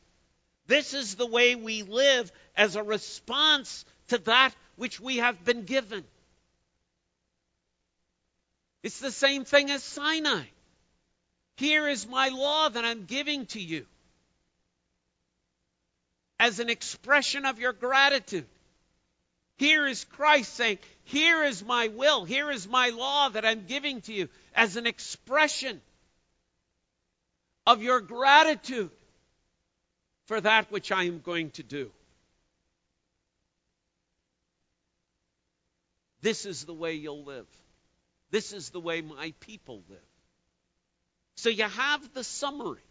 This 0.66 0.94
is 0.94 1.14
the 1.14 1.26
way 1.26 1.54
we 1.54 1.82
live 1.82 2.32
as 2.56 2.74
a 2.74 2.82
response 2.82 3.84
to 4.08 4.18
that 4.18 4.54
which 4.76 4.98
we 4.98 5.18
have 5.18 5.44
been 5.44 5.64
given. 5.64 6.04
It's 8.82 9.00
the 9.00 9.12
same 9.12 9.44
thing 9.44 9.70
as 9.70 9.82
Sinai. 9.82 10.44
Here 11.58 11.86
is 11.86 12.06
my 12.06 12.28
law 12.28 12.68
that 12.68 12.84
I'm 12.84 13.04
giving 13.04 13.46
to 13.46 13.60
you 13.60 13.86
as 16.40 16.60
an 16.60 16.70
expression 16.70 17.44
of 17.44 17.58
your 17.58 17.72
gratitude. 17.72 18.46
Here 19.58 19.86
is 19.86 20.04
Christ 20.04 20.54
saying, 20.54 20.78
Here 21.06 21.44
is 21.44 21.64
my 21.64 21.86
will, 21.86 22.24
here 22.24 22.50
is 22.50 22.66
my 22.66 22.88
law 22.88 23.28
that 23.28 23.44
I'm 23.44 23.66
giving 23.66 24.00
to 24.02 24.12
you 24.12 24.28
as 24.56 24.76
an 24.76 24.86
expression 24.86 25.80
of 27.64 27.80
your 27.80 28.00
gratitude 28.00 28.90
for 30.26 30.40
that 30.40 30.72
which 30.72 30.90
I 30.90 31.04
am 31.04 31.20
going 31.20 31.50
to 31.52 31.62
do. 31.62 31.92
This 36.22 36.44
is 36.44 36.64
the 36.64 36.74
way 36.74 36.94
you'll 36.94 37.22
live. 37.22 37.46
This 38.32 38.52
is 38.52 38.70
the 38.70 38.80
way 38.80 39.00
my 39.00 39.32
people 39.38 39.84
live. 39.88 39.98
So 41.36 41.50
you 41.50 41.64
have 41.64 42.14
the 42.14 42.24
summary. 42.24 42.82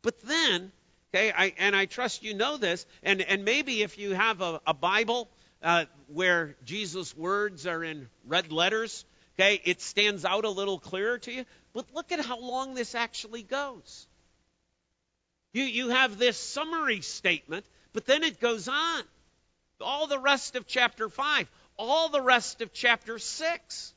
But 0.00 0.22
then, 0.22 0.72
okay, 1.14 1.30
I, 1.36 1.52
and 1.58 1.76
I 1.76 1.84
trust 1.84 2.22
you 2.22 2.32
know 2.32 2.56
this, 2.56 2.86
and, 3.02 3.20
and 3.20 3.44
maybe 3.44 3.82
if 3.82 3.98
you 3.98 4.14
have 4.14 4.40
a, 4.40 4.58
a 4.66 4.72
Bible 4.72 5.28
uh, 5.62 5.84
where 6.08 6.56
Jesus' 6.64 7.16
words 7.16 7.66
are 7.66 7.82
in 7.84 8.08
red 8.26 8.52
letters, 8.52 9.04
okay, 9.34 9.60
it 9.64 9.80
stands 9.80 10.24
out 10.24 10.44
a 10.44 10.50
little 10.50 10.78
clearer 10.78 11.18
to 11.18 11.32
you. 11.32 11.44
But 11.72 11.94
look 11.94 12.12
at 12.12 12.24
how 12.24 12.38
long 12.38 12.74
this 12.74 12.94
actually 12.94 13.42
goes. 13.42 14.06
You, 15.52 15.64
you 15.64 15.88
have 15.90 16.18
this 16.18 16.36
summary 16.36 17.00
statement, 17.00 17.64
but 17.92 18.06
then 18.06 18.22
it 18.22 18.40
goes 18.40 18.68
on. 18.68 19.02
All 19.80 20.06
the 20.06 20.18
rest 20.18 20.56
of 20.56 20.66
chapter 20.66 21.08
5, 21.08 21.50
all 21.76 22.08
the 22.08 22.20
rest 22.20 22.60
of 22.60 22.72
chapter 22.72 23.18
6, 23.18 23.94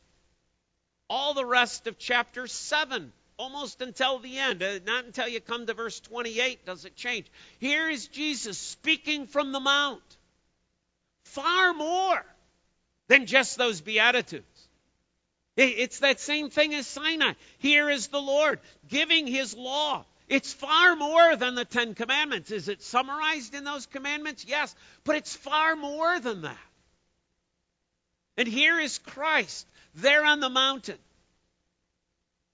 all 1.09 1.33
the 1.33 1.45
rest 1.45 1.87
of 1.87 1.97
chapter 1.99 2.47
7, 2.47 3.11
almost 3.37 3.81
until 3.81 4.19
the 4.19 4.37
end. 4.37 4.63
Uh, 4.63 4.79
not 4.85 5.05
until 5.05 5.27
you 5.27 5.39
come 5.39 5.67
to 5.67 5.73
verse 5.73 5.99
28 5.99 6.65
does 6.65 6.85
it 6.85 6.95
change. 6.95 7.27
Here 7.59 7.89
is 7.89 8.07
Jesus 8.07 8.57
speaking 8.57 9.27
from 9.27 9.51
the 9.51 9.59
Mount 9.59 10.01
far 11.35 11.73
more 11.73 12.25
than 13.07 13.25
just 13.25 13.57
those 13.57 13.81
Beatitudes. 13.81 14.45
It's 15.57 15.99
that 15.99 16.19
same 16.19 16.49
thing 16.49 16.73
as 16.73 16.87
Sinai. 16.87 17.33
Here 17.59 17.89
is 17.89 18.07
the 18.07 18.21
Lord 18.21 18.59
giving 18.89 19.27
his 19.27 19.55
law. 19.55 20.05
It's 20.27 20.53
far 20.53 20.95
more 20.95 21.35
than 21.35 21.55
the 21.55 21.65
Ten 21.65 21.93
Commandments. 21.93 22.51
Is 22.51 22.67
it 22.67 22.81
summarized 22.81 23.53
in 23.53 23.63
those 23.63 23.85
commandments? 23.85 24.45
Yes, 24.45 24.75
but 25.03 25.15
it's 25.15 25.35
far 25.35 25.75
more 25.75 26.19
than 26.19 26.41
that. 26.41 26.57
And 28.37 28.47
here 28.47 28.79
is 28.79 28.97
Christ 28.97 29.65
there 29.93 30.25
on 30.25 30.41
the 30.41 30.49
mountain, 30.49 30.97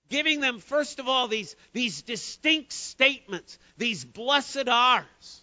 giving 0.09 0.41
them, 0.41 0.59
first 0.59 0.99
of 0.99 1.07
all, 1.07 1.27
these, 1.27 1.55
these 1.73 2.03
distinct 2.03 2.71
statements, 2.71 3.57
these 3.77 4.05
blessed 4.05 4.67
are's, 4.67 5.41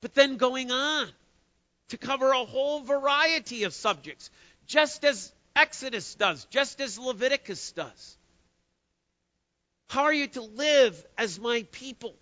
but 0.00 0.14
then 0.14 0.38
going 0.38 0.70
on 0.70 1.10
to 1.88 1.98
cover 1.98 2.32
a 2.32 2.44
whole 2.44 2.80
variety 2.80 3.64
of 3.64 3.74
subjects, 3.74 4.30
just 4.66 5.04
as 5.04 5.32
Exodus 5.54 6.14
does, 6.14 6.44
just 6.46 6.80
as 6.80 6.98
Leviticus 6.98 7.72
does. 7.72 8.18
How 9.88 10.02
are 10.04 10.12
you 10.12 10.26
to 10.28 10.42
live 10.42 11.06
as 11.16 11.38
my 11.38 11.64
people? 11.70 12.14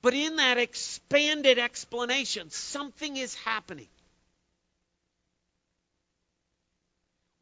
But 0.00 0.14
in 0.14 0.36
that 0.36 0.58
expanded 0.58 1.58
explanation, 1.58 2.50
something 2.50 3.16
is 3.16 3.34
happening. 3.36 3.88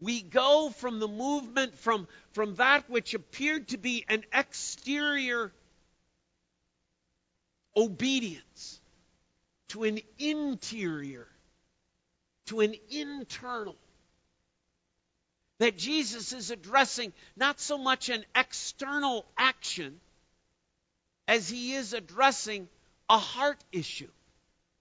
We 0.00 0.22
go 0.22 0.70
from 0.70 0.98
the 0.98 1.09
movement 1.09 1.78
from, 1.78 2.09
from 2.33 2.57
that 2.57 2.88
which 2.88 3.14
appeared 3.14 3.68
to 3.68 3.78
be 3.78 4.05
an 4.09 4.24
exterior 4.33 5.52
obedience 7.76 8.81
to 9.72 9.85
an 9.85 9.98
interior, 10.18 11.26
to 12.46 12.61
an 12.61 12.74
internal. 12.90 13.76
That 15.61 15.78
Jesus 15.78 16.32
is 16.32 16.50
addressing 16.50 17.12
not 17.37 17.58
so 17.58 17.78
much 17.78 18.11
an 18.11 18.24
external 18.37 19.24
action 19.38 19.98
as 21.26 21.48
he 21.48 21.74
is 21.74 21.94
addressing 21.94 22.68
a 23.08 23.16
heart 23.16 23.64
issue, 23.72 24.11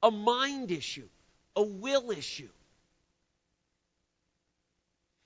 a 0.04 0.12
mind 0.12 0.72
issue, 0.72 1.08
a 1.56 1.64
will 1.64 2.12
issue. 2.12 2.50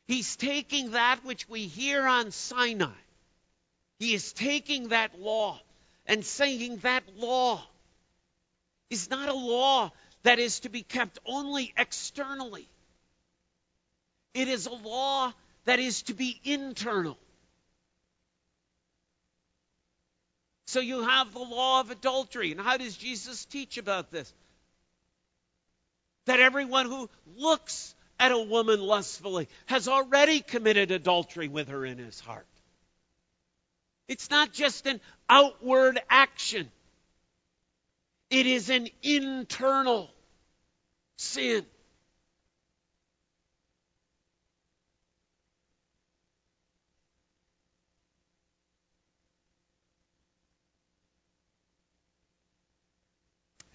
He's 0.08 0.36
taking 0.36 0.92
that 0.92 1.24
which 1.24 1.50
we 1.50 1.66
hear 1.66 2.06
on 2.06 2.30
Sinai. 2.30 2.92
He 3.98 4.14
is 4.14 4.32
taking 4.34 4.90
that 4.90 5.20
law 5.20 5.60
and 6.06 6.24
saying 6.24 6.78
that 6.78 7.04
law 7.18 7.66
is 8.90 9.10
not 9.10 9.30
a 9.30 9.34
law 9.34 9.92
that 10.24 10.40
is 10.40 10.62
to 10.62 10.70
be 10.70 10.84
kept 10.84 11.20
only 11.26 11.74
externally. 11.78 12.68
It 14.34 14.48
is 14.48 14.66
a 14.66 14.74
law 14.74 15.34
that 15.66 15.80
is 15.80 16.04
to 16.04 16.14
be 16.14 16.40
internal. 16.44 17.18
So 20.68 20.80
you 20.80 21.04
have 21.04 21.34
the 21.34 21.40
law 21.40 21.80
of 21.80 21.92
adultery. 21.92 22.52
And 22.52 22.60
how 22.60 22.78
does 22.78 22.98
Jesus 22.98 23.46
teach 23.46 23.78
about 23.78 24.12
this? 24.12 24.34
That 26.26 26.40
everyone 26.40 26.88
who 26.88 27.10
looks 27.38 27.96
at 28.20 28.32
a 28.32 28.40
woman 28.40 28.82
lustfully 28.82 29.48
has 29.68 29.88
already 29.88 30.42
committed 30.42 30.92
adultery 30.92 31.48
with 31.48 31.70
her 31.70 31.86
in 31.86 31.98
his 31.98 32.20
heart. 32.20 32.48
It's 34.08 34.30
not 34.30 34.54
just 34.54 34.86
an 34.86 35.02
outward 35.30 36.00
action. 36.10 36.70
It 38.36 38.48
is 38.48 38.70
an 38.70 38.90
internal 39.02 40.12
sin. 41.16 41.66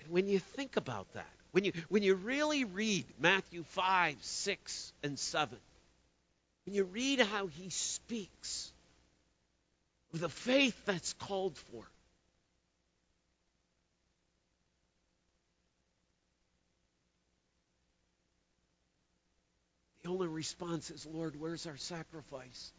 And 0.01 0.11
when 0.11 0.29
you 0.29 0.39
think 0.39 0.77
about 0.77 1.11
that, 1.15 1.25
when 1.53 1.65
you, 1.65 1.73
when 1.89 2.03
you 2.03 2.15
really 2.15 2.65
read 2.65 3.07
Matthew 3.19 3.63
5, 3.63 4.17
6, 4.21 4.93
and 5.03 5.19
7, 5.19 5.59
when 6.67 6.75
you 6.75 6.85
read 6.85 7.21
how 7.21 7.47
he 7.47 7.71
speaks, 7.71 8.71
of 10.13 10.21
the 10.21 10.29
faith 10.29 10.79
that's 10.85 11.15
called 11.15 11.57
for, 11.57 11.87
the 20.03 20.11
only 20.11 20.29
response 20.29 20.91
is, 20.91 21.07
Lord, 21.07 21.37
where's 21.39 21.67
our 21.67 21.77
sacrifice? 21.77 22.73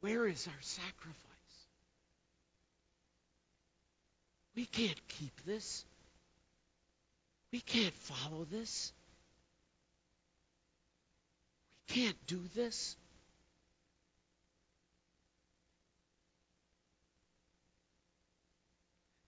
Where 0.00 0.26
is 0.26 0.46
our 0.46 0.62
sacrifice? 0.62 1.14
We 4.54 4.66
can't 4.66 5.08
keep 5.08 5.44
this. 5.44 5.84
We 7.52 7.60
can't 7.60 7.94
follow 7.94 8.46
this. 8.50 8.92
We 11.88 11.94
can't 11.94 12.26
do 12.26 12.40
this. 12.54 12.96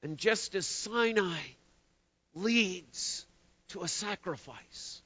And 0.03 0.19
just 0.19 0.55
as 0.55 0.67
Sinai 0.67 1.41
leads 2.35 3.27
to 3.69 3.83
a 3.83 3.89
sacrifice, 3.89 5.03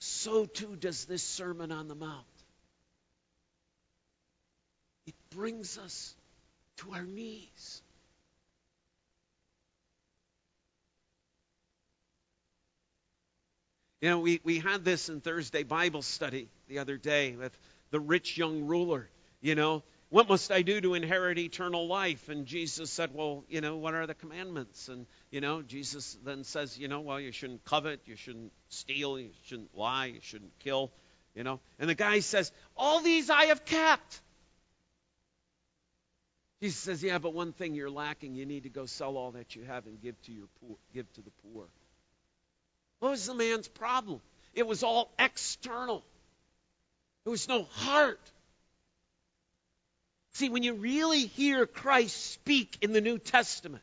so 0.00 0.46
too 0.46 0.76
does 0.76 1.04
this 1.04 1.22
Sermon 1.22 1.70
on 1.70 1.86
the 1.86 1.94
Mount. 1.94 2.24
It 5.06 5.14
brings 5.30 5.78
us 5.78 6.14
to 6.78 6.92
our 6.92 7.04
knees. 7.04 7.82
You 14.00 14.08
know, 14.08 14.20
we, 14.20 14.40
we 14.44 14.58
had 14.58 14.84
this 14.84 15.10
in 15.10 15.20
Thursday 15.20 15.62
Bible 15.62 16.00
study 16.00 16.48
the 16.68 16.78
other 16.78 16.96
day 16.96 17.36
with 17.36 17.56
the 17.90 18.00
rich 18.00 18.38
young 18.38 18.66
ruler. 18.66 19.08
You 19.42 19.54
know, 19.54 19.82
what 20.10 20.28
must 20.28 20.50
I 20.50 20.62
do 20.62 20.80
to 20.80 20.94
inherit 20.94 21.38
eternal 21.38 21.86
life? 21.86 22.28
And 22.28 22.44
Jesus 22.44 22.90
said, 22.90 23.10
Well, 23.14 23.44
you 23.48 23.60
know, 23.60 23.76
what 23.76 23.94
are 23.94 24.08
the 24.08 24.14
commandments? 24.14 24.88
And, 24.88 25.06
you 25.30 25.40
know, 25.40 25.62
Jesus 25.62 26.18
then 26.24 26.42
says, 26.42 26.76
You 26.76 26.88
know, 26.88 27.00
well, 27.00 27.20
you 27.20 27.30
shouldn't 27.30 27.64
covet, 27.64 28.00
you 28.06 28.16
shouldn't 28.16 28.52
steal, 28.68 29.20
you 29.20 29.30
shouldn't 29.44 29.76
lie, 29.76 30.06
you 30.06 30.20
shouldn't 30.20 30.58
kill, 30.58 30.90
you 31.36 31.44
know. 31.44 31.60
And 31.78 31.88
the 31.88 31.94
guy 31.94 32.18
says, 32.20 32.50
All 32.76 33.00
these 33.00 33.30
I 33.30 33.46
have 33.46 33.64
kept. 33.64 34.20
Jesus 36.60 36.80
says, 36.80 37.02
Yeah, 37.04 37.18
but 37.18 37.32
one 37.32 37.52
thing 37.52 37.74
you're 37.74 37.88
lacking. 37.88 38.34
You 38.34 38.46
need 38.46 38.64
to 38.64 38.68
go 38.68 38.86
sell 38.86 39.16
all 39.16 39.30
that 39.32 39.54
you 39.54 39.62
have 39.62 39.86
and 39.86 40.02
give 40.02 40.20
to 40.22 40.32
your 40.32 40.48
poor, 40.60 40.76
give 40.92 41.10
to 41.14 41.20
the 41.22 41.30
poor. 41.44 41.66
What 42.98 43.12
was 43.12 43.26
the 43.26 43.34
man's 43.34 43.68
problem? 43.68 44.20
It 44.54 44.66
was 44.66 44.82
all 44.82 45.12
external. 45.20 46.02
There 47.24 47.30
was 47.30 47.46
no 47.46 47.62
heart. 47.62 48.20
See, 50.34 50.48
when 50.48 50.62
you 50.62 50.74
really 50.74 51.26
hear 51.26 51.66
Christ 51.66 52.32
speak 52.32 52.78
in 52.82 52.92
the 52.92 53.00
New 53.00 53.18
Testament, 53.18 53.82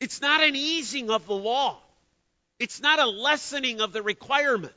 it's 0.00 0.20
not 0.20 0.42
an 0.42 0.56
easing 0.56 1.10
of 1.10 1.26
the 1.26 1.34
law. 1.34 1.78
It's 2.58 2.80
not 2.80 2.98
a 2.98 3.06
lessening 3.06 3.80
of 3.80 3.92
the 3.92 4.02
requirement. 4.02 4.72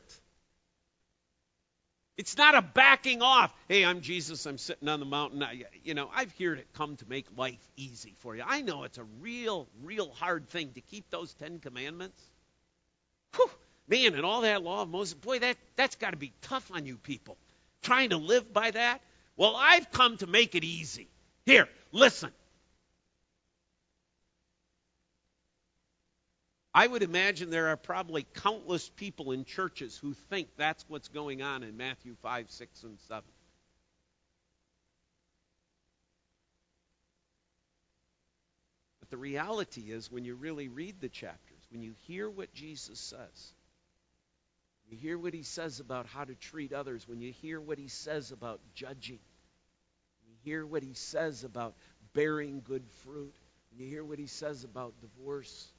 It's 2.17 2.36
not 2.36 2.56
a 2.56 2.63
backing 2.63 3.21
off. 3.21 3.54
Hey, 3.67 3.86
I'm 3.86 4.02
Jesus. 4.02 4.45
I'm 4.47 4.58
sitting 4.58 4.89
on 4.89 5.00
the 5.00 5.06
mountain. 5.06 5.43
I, 5.43 5.65
you 5.84 5.93
know, 5.93 6.10
I've 6.13 6.34
heard 6.38 6.58
it 6.58 6.67
come 6.73 6.95
to 6.97 7.06
make 7.08 7.26
life 7.38 7.60
easy 7.76 8.15
for 8.19 8.36
you. 8.36 8.43
I 8.45 8.62
know 8.62 8.84
it's 8.84 8.97
a 8.97 9.06
real, 9.21 9.67
real 9.84 10.10
hard 10.12 10.50
thing 10.50 10.71
to 10.73 10.82
keep 10.82 11.10
those 11.12 11.34
Ten 11.36 11.60
Commandments. 11.60 12.19
Whew, 13.36 13.52
man, 13.88 14.15
and 14.15 14.26
all 14.26 14.41
that 14.41 14.63
law 14.63 14.82
of 14.82 14.89
Moses, 14.89 15.13
boy, 15.13 15.39
that, 15.39 15.58
that's 15.76 15.95
got 15.95 16.12
to 16.12 16.17
be 16.17 16.34
tough 16.41 16.71
on 16.73 16.88
you 16.88 16.97
people. 16.97 17.38
Trying 17.84 18.10
to 18.10 18.17
live 18.17 18.52
by 18.52 18.71
that. 18.71 19.02
Well, 19.38 19.56
I've 19.56 19.91
come 19.91 20.17
to 20.17 20.28
make 20.28 20.56
it 20.56 20.63
easy. 20.63 21.08
Here, 21.45 21.69
listen. 21.91 22.32
I 26.73 26.86
would 26.86 27.02
imagine 27.02 27.50
there 27.50 27.69
are 27.69 27.78
probably 27.78 28.26
countless 28.36 28.89
people 28.89 29.32
in 29.32 29.45
churches 29.45 29.97
who 29.97 30.13
think 30.13 30.50
that's 30.58 30.86
what's 30.88 31.08
going 31.08 31.41
on 31.41 31.63
in 31.63 31.78
Matthew 31.78 32.15
5, 32.21 32.52
6, 32.52 32.84
and 32.84 33.00
7. 33.08 33.23
But 39.00 39.10
the 39.10 39.17
reality 39.17 39.91
is, 39.91 40.12
when 40.12 40.26
you 40.26 40.36
really 40.36 40.67
read 40.67 41.00
the 41.00 41.10
chapters, 41.10 41.63
when 41.71 41.82
you 41.82 41.93
hear 42.08 42.30
what 42.30 42.54
Jesus 42.54 43.00
says, 43.00 43.54
you 44.89 44.97
hear 44.97 45.17
what 45.17 45.34
he 45.34 45.43
says 45.43 45.80
about 45.80 46.06
how 46.08 46.23
to 46.23 46.36
treat 46.36 46.73
others, 46.73 47.08
when 47.08 47.21
you 47.21 47.32
hear 47.32 47.60
what 47.60 47.78
he 47.78 47.88
says 47.88 48.32
about 48.32 48.60
judging, 48.73 49.19
you 50.28 50.36
hear 50.43 50.65
what 50.65 50.84
he 50.84 50.93
says 50.93 51.43
about 51.43 51.76
bearing 52.13 52.62
good 52.63 52.84
fruit, 53.04 53.36
you 53.71 53.88
hear 53.88 54.04
what 54.04 54.19
he 54.19 54.28
says 54.28 54.63
about 54.63 54.93
divorce, 55.02 55.71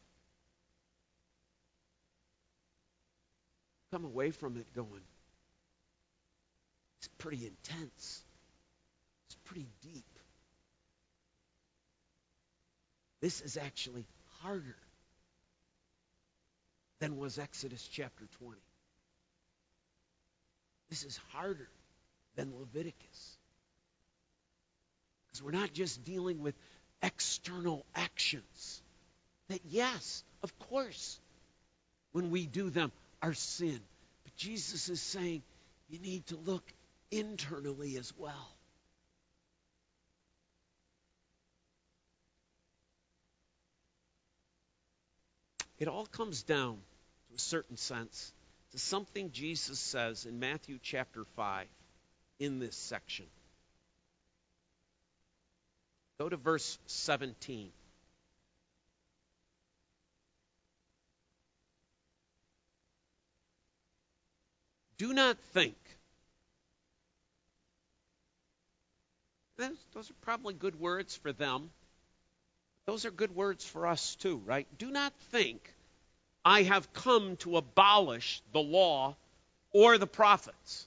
come 3.90 4.04
away 4.04 4.30
from 4.30 4.56
it 4.56 4.66
going, 4.74 5.02
it's 6.98 7.08
pretty 7.18 7.46
intense. 7.46 8.22
It's 9.28 9.36
pretty 9.44 9.68
deep. 9.82 10.04
This 13.20 13.40
is 13.40 13.56
actually 13.56 14.06
harder 14.42 14.76
than 17.00 17.16
was 17.16 17.38
Exodus 17.38 17.86
chapter 17.90 18.26
20. 18.40 18.58
This 20.90 21.04
is 21.04 21.18
harder 21.32 21.68
than 22.36 22.52
Leviticus. 22.58 23.36
Because 25.26 25.42
we're 25.42 25.50
not 25.50 25.72
just 25.72 26.04
dealing 26.04 26.40
with 26.42 26.54
external 27.02 27.84
actions. 27.94 28.82
That, 29.48 29.60
yes, 29.68 30.24
of 30.42 30.58
course, 30.58 31.20
when 32.12 32.30
we 32.30 32.46
do 32.46 32.70
them, 32.70 32.92
are 33.22 33.34
sin. 33.34 33.80
But 34.24 34.36
Jesus 34.36 34.88
is 34.88 35.00
saying 35.00 35.42
you 35.88 35.98
need 35.98 36.26
to 36.26 36.36
look 36.36 36.64
internally 37.10 37.96
as 37.96 38.12
well. 38.16 38.48
It 45.78 45.86
all 45.86 46.06
comes 46.06 46.42
down, 46.42 46.78
to 47.28 47.36
a 47.36 47.38
certain 47.38 47.76
sense, 47.76 48.32
to 48.72 48.78
something 48.78 49.30
Jesus 49.32 49.78
says 49.78 50.26
in 50.26 50.38
Matthew 50.38 50.78
chapter 50.82 51.24
5 51.36 51.66
in 52.38 52.58
this 52.58 52.76
section. 52.76 53.26
Go 56.18 56.28
to 56.28 56.36
verse 56.36 56.78
17. 56.86 57.70
Do 64.98 65.12
not 65.12 65.38
think. 65.52 65.76
Those 69.58 70.10
are 70.10 70.14
probably 70.22 70.54
good 70.54 70.78
words 70.78 71.16
for 71.16 71.32
them. 71.32 71.70
Those 72.86 73.04
are 73.04 73.10
good 73.10 73.34
words 73.34 73.64
for 73.64 73.86
us 73.86 74.16
too, 74.16 74.42
right? 74.44 74.66
Do 74.78 74.90
not 74.90 75.12
think 75.30 75.74
I 76.44 76.62
have 76.62 76.92
come 76.92 77.36
to 77.38 77.56
abolish 77.56 78.42
the 78.52 78.60
law 78.60 79.16
or 79.72 79.98
the 79.98 80.06
prophets. 80.06 80.86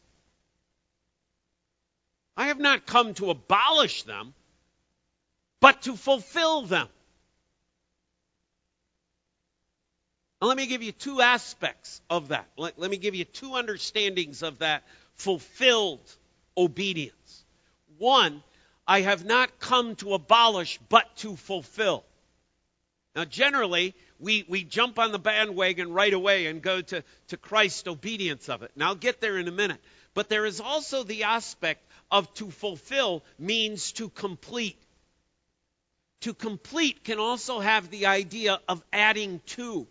I 2.36 2.48
have 2.48 2.60
not 2.60 2.86
come 2.86 3.14
to 3.16 3.30
abolish 3.30 4.04
them, 4.04 4.34
but 5.60 5.84
to 5.84 5.96
fulfill 5.96 6.64
them. 6.64 6.88
Now, 10.42 10.48
let 10.48 10.58
me 10.58 10.66
give 10.66 10.82
you 10.82 10.92
two 10.92 11.22
aspects 11.22 12.02
of 12.10 12.30
that. 12.30 12.48
Let, 12.58 12.80
let 12.80 12.90
me 12.90 12.98
give 12.98 13.14
you 13.14 13.26
two 13.26 13.56
understandings 13.56 14.42
of 14.42 14.60
that 14.60 14.84
fulfilled 15.14 16.02
obedience. 16.58 17.46
One, 18.00 18.42
I 18.88 19.02
have 19.02 19.24
not 19.24 19.60
come 19.60 19.96
to 19.98 20.16
abolish, 20.16 20.80
but 20.90 21.16
to 21.18 21.36
fulfill. 21.36 22.04
Now, 23.16 23.26
generally, 23.26 23.94
we, 24.20 24.46
we 24.48 24.64
jump 24.64 24.98
on 24.98 25.12
the 25.12 25.20
bandwagon 25.20 25.92
right 25.92 26.14
away 26.14 26.46
and 26.46 26.62
go 26.62 26.82
to, 26.82 27.04
to 27.28 27.38
Christ's 27.38 27.88
obedience 27.88 28.48
of 28.48 28.64
it. 28.64 28.72
And 28.76 28.84
I'll 28.84 28.96
get 28.96 29.20
there 29.20 29.38
in 29.38 29.48
a 29.48 29.52
minute. 29.52 29.82
But 30.14 30.30
there 30.30 30.46
is 30.46 30.62
also 30.62 31.04
the 31.04 31.24
aspect 31.24 31.86
of 32.10 32.34
to 32.36 32.50
fulfill 32.52 33.24
means 33.38 33.92
to 33.94 34.10
complete. 34.10 34.78
To 36.22 36.34
complete 36.34 37.04
can 37.04 37.20
also 37.20 37.60
have 37.60 37.90
the 37.90 38.06
idea 38.06 38.60
of 38.68 38.84
adding 38.94 39.42
to. 39.48 39.88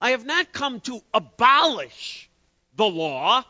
I 0.00 0.10
have 0.10 0.24
not 0.24 0.52
come 0.52 0.80
to 0.80 1.00
abolish 1.12 2.28
the 2.76 2.86
law. 2.86 3.44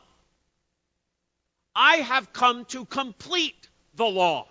I 1.75 1.97
have 1.97 2.33
come 2.33 2.65
to 2.67 2.85
complete 2.85 3.69
the 3.95 4.05
law. 4.05 4.49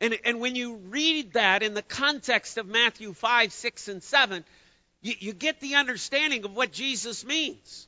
And, 0.00 0.18
and 0.24 0.40
when 0.40 0.56
you 0.56 0.76
read 0.76 1.34
that 1.34 1.62
in 1.62 1.74
the 1.74 1.82
context 1.82 2.58
of 2.58 2.66
Matthew 2.66 3.12
5, 3.12 3.52
6, 3.52 3.88
and 3.88 4.02
7, 4.02 4.44
you, 5.02 5.14
you 5.18 5.32
get 5.32 5.60
the 5.60 5.76
understanding 5.76 6.44
of 6.44 6.54
what 6.54 6.72
Jesus 6.72 7.24
means. 7.24 7.86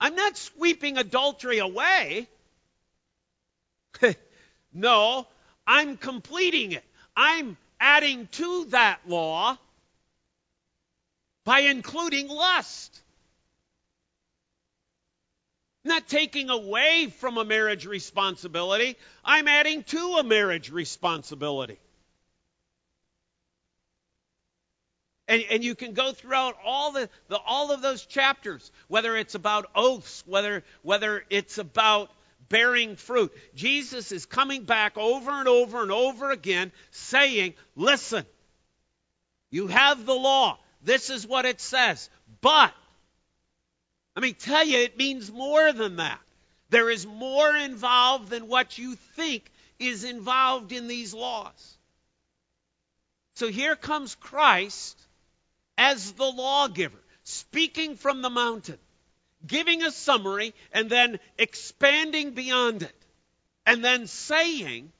I'm 0.00 0.16
not 0.16 0.36
sweeping 0.36 0.98
adultery 0.98 1.58
away. 1.58 2.28
no, 4.72 5.26
I'm 5.66 5.96
completing 5.96 6.72
it. 6.72 6.84
I'm 7.16 7.56
adding 7.78 8.28
to 8.32 8.66
that 8.66 9.00
law 9.06 9.56
by 11.44 11.60
including 11.60 12.28
lust. 12.28 13.00
Not 15.84 16.08
taking 16.08 16.48
away 16.48 17.08
from 17.18 17.36
a 17.36 17.44
marriage 17.44 17.86
responsibility, 17.86 18.96
I'm 19.24 19.48
adding 19.48 19.82
to 19.84 20.16
a 20.18 20.24
marriage 20.24 20.70
responsibility. 20.70 21.78
And, 25.26 25.42
and 25.50 25.64
you 25.64 25.74
can 25.74 25.94
go 25.94 26.12
throughout 26.12 26.56
all 26.64 26.92
the, 26.92 27.08
the 27.28 27.38
all 27.38 27.70
of 27.70 27.80
those 27.80 28.04
chapters, 28.04 28.70
whether 28.88 29.16
it's 29.16 29.34
about 29.34 29.70
oaths, 29.74 30.22
whether 30.26 30.64
whether 30.82 31.24
it's 31.30 31.56
about 31.58 32.10
bearing 32.48 32.96
fruit. 32.96 33.32
Jesus 33.54 34.12
is 34.12 34.26
coming 34.26 34.64
back 34.64 34.98
over 34.98 35.30
and 35.30 35.48
over 35.48 35.82
and 35.82 35.90
over 35.90 36.30
again 36.30 36.72
saying, 36.90 37.54
Listen, 37.74 38.26
you 39.50 39.66
have 39.68 40.04
the 40.04 40.14
law. 40.14 40.58
This 40.82 41.08
is 41.08 41.26
what 41.26 41.46
it 41.46 41.60
says. 41.60 42.10
But, 42.42 42.74
let 44.16 44.22
me 44.22 44.32
tell 44.32 44.64
you, 44.64 44.78
it 44.78 44.96
means 44.96 45.32
more 45.32 45.72
than 45.72 45.96
that. 45.96 46.20
There 46.70 46.90
is 46.90 47.06
more 47.06 47.54
involved 47.56 48.30
than 48.30 48.48
what 48.48 48.78
you 48.78 48.94
think 49.16 49.50
is 49.78 50.04
involved 50.04 50.72
in 50.72 50.86
these 50.86 51.12
laws. 51.12 51.78
So 53.34 53.48
here 53.48 53.74
comes 53.74 54.14
Christ 54.14 55.00
as 55.76 56.12
the 56.12 56.24
lawgiver, 56.24 56.98
speaking 57.24 57.96
from 57.96 58.22
the 58.22 58.30
mountain, 58.30 58.78
giving 59.44 59.82
a 59.82 59.90
summary, 59.90 60.54
and 60.72 60.88
then 60.88 61.18
expanding 61.36 62.30
beyond 62.30 62.82
it, 62.82 63.06
and 63.66 63.84
then 63.84 64.06
saying, 64.06 64.92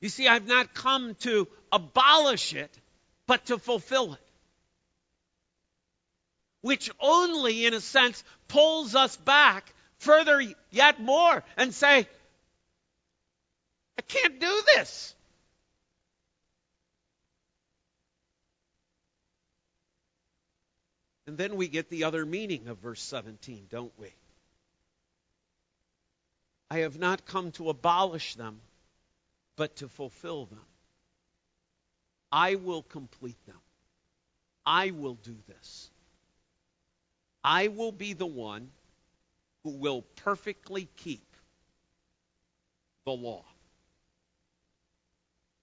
You 0.00 0.10
see, 0.10 0.28
I've 0.28 0.46
not 0.46 0.74
come 0.74 1.14
to 1.20 1.48
abolish 1.72 2.54
it, 2.54 2.78
but 3.26 3.46
to 3.46 3.58
fulfill 3.58 4.12
it. 4.12 4.25
Which 6.66 6.90
only, 6.98 7.64
in 7.64 7.74
a 7.74 7.80
sense, 7.80 8.24
pulls 8.48 8.96
us 8.96 9.16
back 9.18 9.72
further 9.98 10.42
yet 10.72 11.00
more 11.00 11.44
and 11.56 11.72
say, 11.72 12.08
I 13.96 14.02
can't 14.02 14.40
do 14.40 14.62
this. 14.74 15.14
And 21.28 21.38
then 21.38 21.54
we 21.54 21.68
get 21.68 21.88
the 21.88 22.02
other 22.02 22.26
meaning 22.26 22.66
of 22.66 22.78
verse 22.78 23.00
17, 23.00 23.68
don't 23.70 23.92
we? 23.96 24.08
I 26.68 26.78
have 26.78 26.98
not 26.98 27.26
come 27.26 27.52
to 27.52 27.70
abolish 27.70 28.34
them, 28.34 28.60
but 29.54 29.76
to 29.76 29.88
fulfill 29.88 30.46
them. 30.46 30.66
I 32.32 32.56
will 32.56 32.82
complete 32.82 33.38
them. 33.46 33.60
I 34.66 34.90
will 34.90 35.14
do 35.14 35.36
this. 35.46 35.90
I 37.46 37.68
will 37.68 37.92
be 37.92 38.12
the 38.12 38.26
one 38.26 38.70
who 39.62 39.78
will 39.78 40.02
perfectly 40.16 40.88
keep 40.96 41.24
the 43.04 43.12
law. 43.12 43.44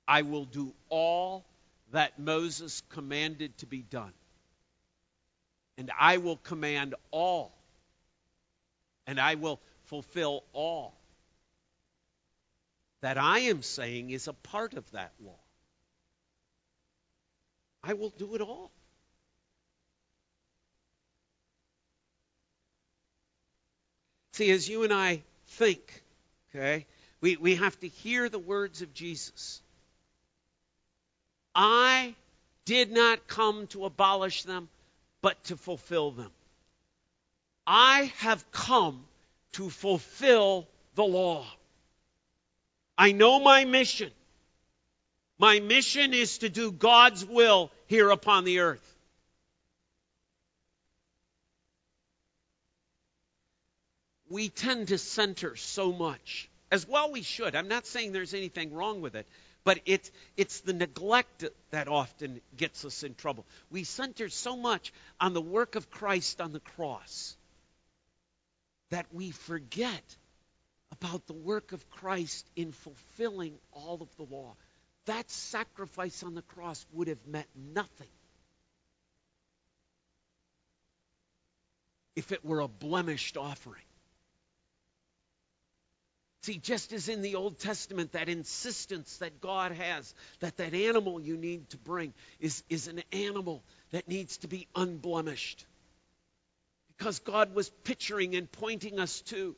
I 0.08 0.22
will 0.22 0.46
do 0.46 0.74
all 0.90 1.46
that 1.92 2.18
Moses 2.18 2.82
commanded 2.90 3.58
to 3.60 3.66
be 3.66 3.82
done 3.82 4.14
and 5.78 5.92
I 6.00 6.18
will 6.18 6.38
command 6.38 6.96
all, 7.12 7.52
and 9.08 9.20
I 9.20 9.36
will 9.36 9.60
fulfill 9.86 10.44
all. 10.54 10.96
That 13.02 13.18
I 13.18 13.40
am 13.40 13.64
saying 13.64 14.12
is 14.12 14.28
a 14.28 14.34
part 14.34 14.76
of 14.76 14.90
that 14.92 15.12
law. 15.20 15.40
I 17.84 17.94
will 17.94 18.12
do 18.12 18.36
it 18.36 18.42
all. 18.42 18.72
See, 24.34 24.50
as 24.52 24.68
you 24.68 24.84
and 24.84 24.92
I 24.92 25.22
think, 25.48 26.04
okay, 26.50 26.86
we, 27.22 27.38
we 27.38 27.56
have 27.56 27.80
to 27.82 27.88
hear 27.88 28.30
the 28.30 28.40
words 28.40 28.82
of 28.82 28.94
Jesus. 28.94 29.62
I 31.54 32.16
did 32.66 32.92
not 32.92 33.28
come 33.28 33.68
to 33.68 33.86
abolish 33.86 34.44
them, 34.44 34.70
but 35.22 35.42
to 35.46 35.58
fulfill 35.58 36.12
them. 36.12 36.32
I 37.68 38.12
have 38.18 38.52
come 38.52 39.06
to 39.54 39.70
fulfill 39.70 40.68
the 40.96 41.04
law. 41.04 41.46
I 42.98 43.12
know 43.12 43.40
my 43.40 43.66
mission. 43.66 44.12
My 45.38 45.60
mission 45.60 46.14
is 46.14 46.40
to 46.40 46.50
do 46.50 46.72
God's 46.72 47.24
will 47.24 47.72
here 47.86 48.10
upon 48.10 48.46
the 48.46 48.60
earth. 48.60 48.93
We 54.34 54.50
tend 54.50 54.88
to 54.88 54.98
center 54.98 55.56
so 55.56 55.94
much, 55.94 56.50
as 56.72 56.88
well 56.88 57.12
we 57.12 57.22
should. 57.22 57.56
I'm 57.56 57.68
not 57.68 57.86
saying 57.86 58.14
there's 58.14 58.34
anything 58.34 58.74
wrong 58.74 59.00
with 59.00 59.14
it. 59.14 59.28
But 59.64 59.82
it's, 59.86 60.10
it's 60.36 60.62
the 60.62 60.74
neglect 60.74 61.46
that 61.70 61.88
often 61.88 62.42
gets 62.58 62.84
us 62.84 63.04
in 63.04 63.14
trouble. 63.14 63.46
We 63.70 63.84
center 63.84 64.30
so 64.30 64.58
much 64.58 64.92
on 65.20 65.34
the 65.34 65.42
work 65.42 65.76
of 65.76 65.92
Christ 65.92 66.42
on 66.42 66.52
the 66.52 66.60
cross 66.60 67.38
that 68.90 69.06
we 69.14 69.30
forget 69.30 70.18
about 70.94 71.28
the 71.28 71.34
work 71.34 71.72
of 71.72 71.88
Christ 71.92 72.50
in 72.56 72.72
fulfilling 72.72 73.54
all 73.72 74.02
of 74.02 74.10
the 74.18 74.36
law. 74.36 74.56
That 75.06 75.30
sacrifice 75.30 76.24
on 76.24 76.34
the 76.34 76.42
cross 76.42 76.84
would 76.92 77.08
have 77.08 77.28
meant 77.28 77.50
nothing 77.56 78.10
if 82.16 82.32
it 82.32 82.44
were 82.44 82.62
a 82.62 82.68
blemished 82.68 83.38
offering. 83.38 83.84
See, 86.44 86.58
just 86.58 86.92
as 86.92 87.08
in 87.08 87.22
the 87.22 87.36
Old 87.36 87.58
Testament, 87.58 88.12
that 88.12 88.28
insistence 88.28 89.18
that 89.18 89.40
God 89.40 89.72
has 89.72 90.14
that 90.42 90.58
that 90.58 90.74
animal 90.74 91.22
you 91.22 91.38
need 91.38 91.70
to 91.70 91.78
bring 91.78 92.14
is, 92.42 92.64
is 92.70 92.90
an 92.90 93.02
animal 93.14 93.64
that 93.92 94.10
needs 94.10 94.38
to 94.40 94.50
be 94.50 94.68
unblemished. 94.76 95.66
Because 96.98 97.20
God 97.20 97.56
was 97.56 97.70
picturing 97.86 98.36
and 98.36 98.52
pointing 98.52 99.00
us 99.00 99.22
to 99.28 99.56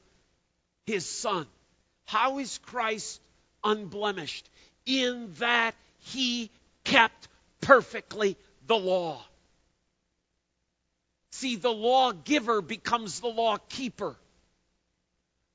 his 0.86 1.08
Son. 1.08 1.48
How 2.06 2.38
is 2.38 2.60
Christ 2.60 3.19
unblemished? 3.63 4.48
In 4.86 5.34
that 5.39 5.74
he 5.98 6.52
kept 6.84 7.28
perfectly 7.62 8.38
the 8.67 8.78
law. 8.78 9.26
See, 11.32 11.56
the 11.56 11.74
lawgiver 11.74 12.62
becomes 12.62 13.21
the 13.21 13.28
law 13.28 13.58
keeper. 13.69 14.15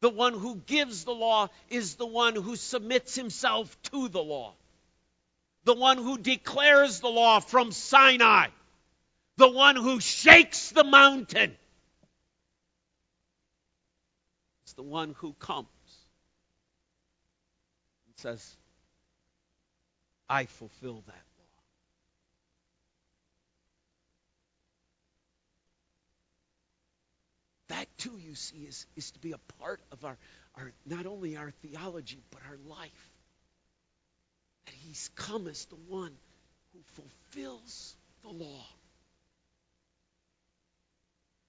The 0.01 0.11
one 0.11 0.33
who 0.33 0.57
gives 0.57 1.05
the 1.05 1.15
law 1.15 1.49
is 1.69 1.97
the 1.97 2.07
one 2.07 2.35
who 2.35 2.57
submits 2.57 3.15
himself 3.15 3.77
to 3.91 4.09
the 4.09 4.23
law. 4.23 4.55
The 5.65 5.75
one 5.75 5.99
who 5.99 6.17
declares 6.17 7.01
the 7.01 7.09
law 7.09 7.41
from 7.41 7.71
Sinai. 7.71 8.49
The 9.37 9.51
one 9.51 9.77
who 9.77 10.01
shakes 10.01 10.71
the 10.71 10.85
mountain. 10.85 11.55
It's 14.65 14.73
the 14.73 14.83
one 14.83 15.15
who 15.19 15.35
comes 15.35 15.67
and 18.07 18.17
says, 18.17 18.57
I 20.29 20.47
fulfill 20.47 21.03
that. 21.07 21.30
That 27.71 27.87
too, 27.99 28.19
you 28.19 28.35
see, 28.35 28.59
is, 28.59 28.87
is 28.97 29.13
to 29.13 29.21
be 29.21 29.33
a 29.33 29.39
part 29.61 29.81
of 29.93 30.05
our, 30.05 30.17
our 30.57 30.73
not 30.87 31.07
only 31.07 31.37
our 31.37 31.53
theology, 31.63 32.21
but 32.31 32.41
our 32.49 32.59
life. 32.69 33.11
That 34.67 34.75
he's 34.75 35.09
come 35.15 35.47
as 35.47 35.65
the 35.67 35.77
one 35.89 36.13
who 36.73 36.81
fulfills 36.95 37.95
the 38.23 38.31
law. 38.31 38.67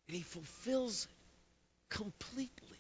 And 0.08 0.16
he 0.16 0.22
fulfills 0.22 1.06
it 1.06 1.96
completely. 1.96 2.78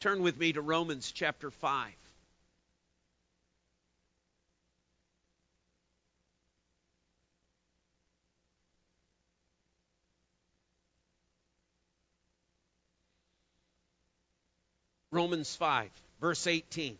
Turn 0.00 0.22
with 0.22 0.36
me 0.36 0.52
to 0.52 0.60
Romans 0.60 1.12
chapter 1.12 1.52
5. 1.52 1.92
Romans 15.12 15.54
5, 15.54 15.90
verse 16.20 16.46
18. 16.46 16.98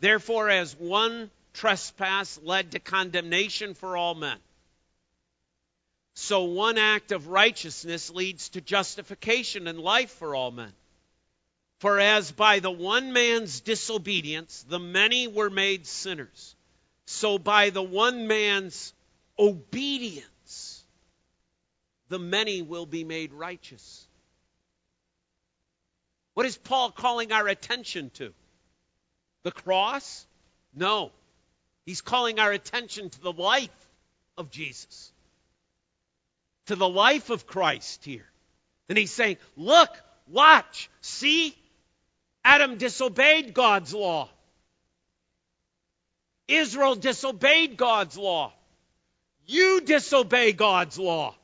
Therefore, 0.00 0.48
as 0.48 0.74
one 0.74 1.30
trespass 1.52 2.40
led 2.42 2.72
to 2.72 2.80
condemnation 2.80 3.74
for 3.74 3.96
all 3.96 4.14
men, 4.14 4.38
so 6.14 6.44
one 6.44 6.78
act 6.78 7.12
of 7.12 7.28
righteousness 7.28 8.10
leads 8.10 8.48
to 8.50 8.60
justification 8.60 9.66
and 9.68 9.78
life 9.78 10.10
for 10.10 10.34
all 10.34 10.50
men. 10.50 10.72
For 11.80 12.00
as 12.00 12.32
by 12.32 12.60
the 12.60 12.70
one 12.70 13.12
man's 13.12 13.60
disobedience 13.60 14.64
the 14.68 14.78
many 14.78 15.28
were 15.28 15.50
made 15.50 15.86
sinners, 15.86 16.56
so 17.04 17.38
by 17.38 17.70
the 17.70 17.82
one 17.82 18.26
man's 18.26 18.94
obedience 19.38 20.82
the 22.08 22.18
many 22.18 22.62
will 22.62 22.86
be 22.86 23.04
made 23.04 23.32
righteous. 23.32 24.06
What 26.34 26.46
is 26.46 26.56
Paul 26.56 26.90
calling 26.90 27.32
our 27.32 27.48
attention 27.48 28.10
to? 28.14 28.32
The 29.44 29.52
cross? 29.52 30.26
No. 30.74 31.12
He's 31.86 32.00
calling 32.00 32.38
our 32.38 32.52
attention 32.52 33.10
to 33.10 33.20
the 33.20 33.32
life 33.32 33.70
of 34.36 34.50
Jesus, 34.50 35.12
to 36.66 36.76
the 36.76 36.88
life 36.88 37.30
of 37.30 37.46
Christ 37.46 38.04
here. 38.04 38.26
And 38.88 38.98
he's 38.98 39.12
saying, 39.12 39.36
look, 39.56 39.90
watch, 40.28 40.90
see, 41.00 41.56
Adam 42.44 42.76
disobeyed 42.76 43.54
God's 43.54 43.94
law. 43.94 44.28
Israel 46.48 46.94
disobeyed 46.94 47.76
God's 47.76 48.18
law. 48.18 48.52
You 49.46 49.80
disobey 49.82 50.52
God's 50.52 50.98
law. 50.98 51.34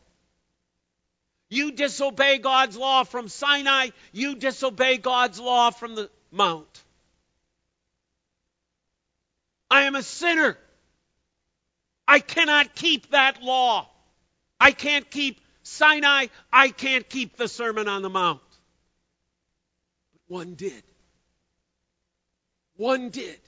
You 1.50 1.72
disobey 1.72 2.38
God's 2.38 2.76
law 2.76 3.02
from 3.02 3.28
Sinai. 3.28 3.88
You 4.12 4.36
disobey 4.36 4.96
God's 4.98 5.40
law 5.40 5.70
from 5.70 5.96
the 5.96 6.08
mount. 6.30 6.84
I 9.68 9.82
am 9.82 9.96
a 9.96 10.02
sinner. 10.02 10.56
I 12.06 12.20
cannot 12.20 12.74
keep 12.74 13.10
that 13.10 13.42
law. 13.42 13.88
I 14.60 14.70
can't 14.70 15.10
keep 15.10 15.40
Sinai. 15.62 16.26
I 16.52 16.68
can't 16.68 17.08
keep 17.08 17.36
the 17.36 17.48
Sermon 17.48 17.88
on 17.88 18.02
the 18.02 18.10
Mount. 18.10 18.40
But 20.12 20.22
one 20.26 20.54
did. 20.54 20.82
One 22.76 23.10
did. 23.10 23.38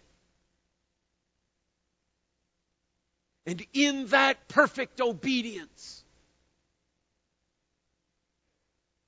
And 3.47 3.65
in 3.73 4.07
that 4.09 4.49
perfect 4.49 5.01
obedience, 5.01 6.02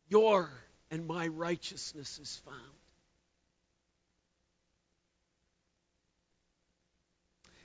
your 0.09 0.51
and 0.91 1.07
my 1.07 1.29
righteousness 1.29 2.19
is 2.19 2.41
found. 2.45 2.61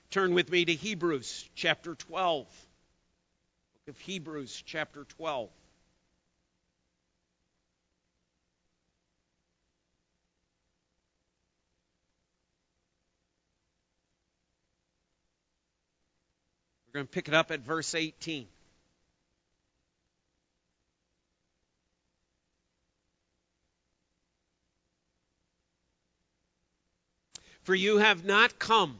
Turn 0.10 0.34
with 0.34 0.50
me 0.50 0.66
to 0.66 0.74
Hebrews 0.74 1.48
chapter 1.54 1.94
12. 1.94 2.48
Book 2.48 3.96
of 3.96 4.00
Hebrews 4.00 4.64
chapter 4.66 5.04
12. 5.04 5.50
We're 16.88 16.94
going 16.94 17.06
to 17.06 17.12
pick 17.12 17.28
it 17.28 17.36
up 17.36 17.52
at 17.52 17.60
verse 17.60 17.94
18. 17.94 18.48
For 27.70 27.76
you 27.76 28.00
have 28.00 28.26
not 28.26 28.58
come 28.58 28.98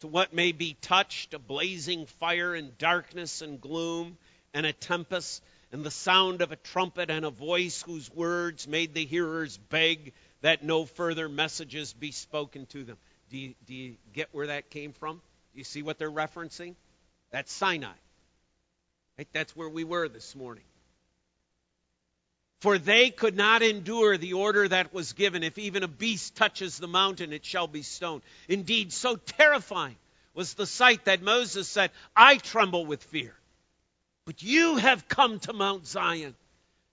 to 0.00 0.08
what 0.08 0.34
may 0.34 0.50
be 0.50 0.74
touched 0.80 1.32
a 1.32 1.38
blazing 1.38 2.06
fire 2.06 2.56
and 2.56 2.76
darkness 2.76 3.40
and 3.40 3.60
gloom 3.60 4.18
and 4.52 4.66
a 4.66 4.72
tempest 4.72 5.40
and 5.70 5.84
the 5.84 5.92
sound 5.92 6.42
of 6.42 6.50
a 6.50 6.56
trumpet 6.56 7.08
and 7.08 7.24
a 7.24 7.30
voice 7.30 7.82
whose 7.82 8.12
words 8.12 8.66
made 8.66 8.94
the 8.94 9.06
hearers 9.06 9.58
beg 9.58 10.12
that 10.40 10.64
no 10.64 10.86
further 10.86 11.28
messages 11.28 11.92
be 11.92 12.10
spoken 12.10 12.66
to 12.66 12.82
them. 12.82 12.96
Do 13.28 13.38
you, 13.38 13.54
do 13.64 13.74
you 13.74 13.96
get 14.12 14.30
where 14.32 14.48
that 14.48 14.70
came 14.70 14.92
from? 14.92 15.22
Do 15.52 15.58
you 15.58 15.64
see 15.64 15.84
what 15.84 16.00
they're 16.00 16.10
referencing? 16.10 16.74
That's 17.30 17.52
Sinai. 17.52 17.92
Right? 19.18 19.28
That's 19.32 19.54
where 19.54 19.68
we 19.68 19.84
were 19.84 20.08
this 20.08 20.34
morning. 20.34 20.64
For 22.60 22.76
they 22.76 23.10
could 23.10 23.36
not 23.36 23.62
endure 23.62 24.18
the 24.18 24.34
order 24.34 24.68
that 24.68 24.92
was 24.92 25.14
given. 25.14 25.42
If 25.42 25.56
even 25.56 25.82
a 25.82 25.88
beast 25.88 26.34
touches 26.34 26.76
the 26.76 26.88
mountain, 26.88 27.32
it 27.32 27.44
shall 27.44 27.66
be 27.66 27.82
stoned. 27.82 28.22
Indeed, 28.48 28.92
so 28.92 29.16
terrifying 29.16 29.96
was 30.34 30.54
the 30.54 30.66
sight 30.66 31.06
that 31.06 31.22
Moses 31.22 31.68
said, 31.68 31.90
I 32.14 32.36
tremble 32.36 32.84
with 32.84 33.02
fear. 33.02 33.34
But 34.26 34.42
you 34.42 34.76
have 34.76 35.08
come 35.08 35.40
to 35.40 35.52
Mount 35.52 35.86
Zion 35.86 36.34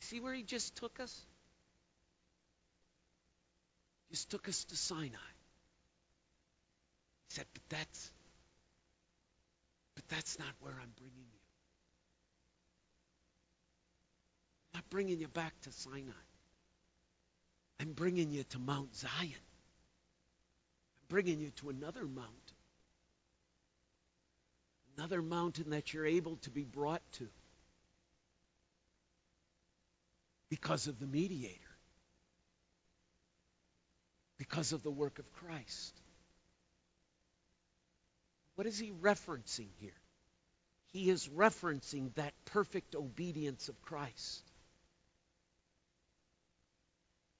See 0.00 0.20
where 0.20 0.34
he 0.34 0.42
just 0.42 0.76
took 0.76 0.98
us? 1.00 1.14
He 4.08 4.14
just 4.14 4.30
took 4.30 4.48
us 4.48 4.64
to 4.64 4.76
Sinai. 4.76 5.30
He 7.28 7.34
said, 7.34 7.46
but 7.52 7.62
that's 7.68 8.10
but 9.94 10.08
that's 10.08 10.38
not 10.38 10.48
where 10.60 10.72
I'm 10.72 10.92
bringing 10.96 11.26
you. 11.30 11.40
I'm 14.72 14.78
not 14.78 14.90
bringing 14.90 15.20
you 15.20 15.28
back 15.28 15.52
to 15.62 15.72
Sinai. 15.72 16.12
I'm 17.80 17.92
bringing 17.92 18.30
you 18.30 18.44
to 18.44 18.58
Mount 18.58 18.94
Zion. 18.94 19.10
I'm 19.22 21.08
bringing 21.08 21.40
you 21.40 21.50
to 21.56 21.70
another 21.70 22.04
mountain. 22.04 22.34
Another 24.96 25.22
mountain 25.22 25.70
that 25.70 25.92
you're 25.92 26.06
able 26.06 26.36
to 26.42 26.50
be 26.50 26.64
brought 26.64 27.02
to. 27.12 27.28
Because 30.50 30.88
of 30.88 30.98
the 30.98 31.06
mediator, 31.06 31.54
because 34.36 34.72
of 34.72 34.82
the 34.82 34.90
work 34.90 35.18
of 35.18 35.32
Christ. 35.34 35.98
What 38.56 38.66
is 38.66 38.78
he 38.78 38.90
referencing 38.90 39.68
here? 39.78 39.94
He 40.92 41.08
is 41.08 41.28
referencing 41.28 42.12
that 42.16 42.34
perfect 42.46 42.96
obedience 42.96 43.68
of 43.68 43.80
Christ. 43.80 44.42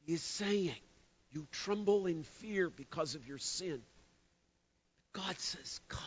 He 0.06 0.14
is 0.14 0.22
saying, 0.22 0.74
You 1.32 1.46
tremble 1.50 2.06
in 2.06 2.22
fear 2.22 2.70
because 2.70 3.16
of 3.16 3.26
your 3.26 3.38
sin. 3.38 3.82
God 5.12 5.38
says, 5.38 5.80
Come, 5.88 6.00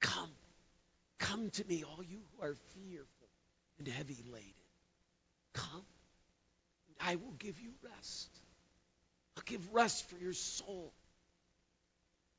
come, 0.00 0.30
come 1.18 1.50
to 1.50 1.64
me, 1.66 1.82
all 1.84 2.02
you 2.04 2.20
who 2.36 2.44
are 2.44 2.54
fearful 2.74 3.28
and 3.78 3.88
heavy 3.88 4.22
laden. 4.30 4.63
Come, 5.54 5.84
I 7.00 7.16
will 7.16 7.34
give 7.38 7.58
you 7.60 7.70
rest. 7.82 8.28
I'll 9.36 9.42
give 9.44 9.72
rest 9.72 10.08
for 10.08 10.16
your 10.16 10.32
soul. 10.32 10.92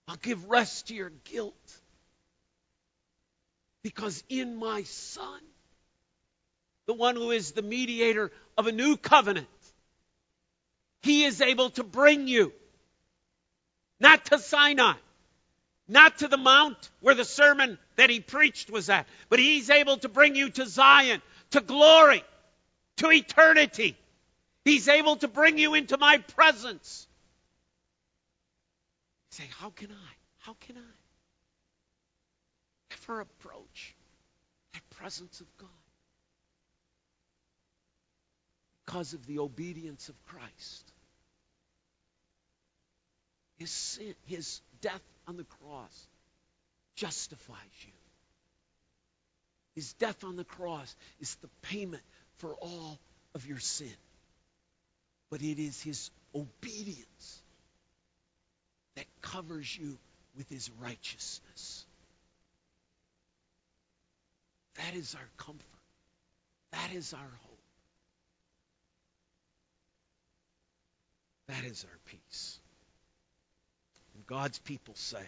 I'll 0.07 0.17
give 0.17 0.49
rest 0.49 0.87
to 0.87 0.95
your 0.95 1.11
guilt. 1.23 1.77
Because 3.81 4.23
in 4.29 4.55
my 4.55 4.83
Son, 4.83 5.41
the 6.85 6.93
one 6.93 7.15
who 7.15 7.31
is 7.31 7.51
the 7.51 7.61
mediator 7.61 8.31
of 8.57 8.67
a 8.67 8.71
new 8.71 8.97
covenant, 8.97 9.47
he 11.01 11.23
is 11.23 11.41
able 11.41 11.69
to 11.71 11.83
bring 11.83 12.27
you 12.27 12.51
not 13.99 14.25
to 14.25 14.39
Sinai, 14.39 14.93
not 15.87 16.19
to 16.19 16.27
the 16.27 16.37
mount 16.37 16.89
where 16.99 17.15
the 17.15 17.25
sermon 17.25 17.77
that 17.95 18.09
he 18.09 18.19
preached 18.19 18.69
was 18.69 18.89
at, 18.89 19.07
but 19.29 19.39
he's 19.39 19.69
able 19.69 19.97
to 19.97 20.09
bring 20.09 20.35
you 20.35 20.49
to 20.49 20.65
Zion, 20.65 21.21
to 21.51 21.61
glory, 21.61 22.23
to 22.97 23.11
eternity. 23.11 23.97
He's 24.63 24.87
able 24.87 25.17
to 25.17 25.27
bring 25.27 25.57
you 25.57 25.73
into 25.73 25.97
my 25.97 26.17
presence. 26.17 27.07
You 29.31 29.43
say, 29.43 29.49
How 29.59 29.69
can 29.69 29.91
I? 29.91 30.13
How 30.39 30.55
can 30.61 30.77
I 30.77 30.93
ever 32.93 33.21
approach 33.21 33.95
that 34.73 34.89
presence 34.97 35.41
of 35.41 35.47
God? 35.57 35.69
Because 38.85 39.13
of 39.13 39.25
the 39.25 39.39
obedience 39.39 40.09
of 40.09 40.15
Christ. 40.25 40.91
His 43.57 43.71
sin, 43.71 44.13
his 44.25 44.61
death 44.81 45.01
on 45.27 45.37
the 45.37 45.45
cross 45.45 46.07
justifies 46.95 47.57
you. 47.81 47.93
His 49.75 49.93
death 49.93 50.23
on 50.23 50.35
the 50.35 50.43
cross 50.43 50.95
is 51.19 51.35
the 51.35 51.49
payment 51.61 52.03
for 52.37 52.53
all 52.55 52.99
of 53.33 53.47
your 53.47 53.59
sin. 53.59 53.93
But 55.29 55.41
it 55.41 55.59
is 55.59 55.81
his 55.81 56.11
obedience 56.33 57.41
that 58.95 59.05
covers 59.21 59.75
you 59.77 59.97
with 60.37 60.49
his 60.49 60.69
righteousness. 60.79 61.85
That 64.75 64.93
is 64.95 65.15
our 65.15 65.29
comfort. 65.37 65.65
That 66.71 66.93
is 66.93 67.13
our 67.13 67.19
hope. 67.19 67.59
That 71.47 71.63
is 71.63 71.85
our 71.85 71.99
peace. 72.05 72.59
And 74.15 74.25
God's 74.25 74.59
people 74.59 74.95
say, 74.95 75.25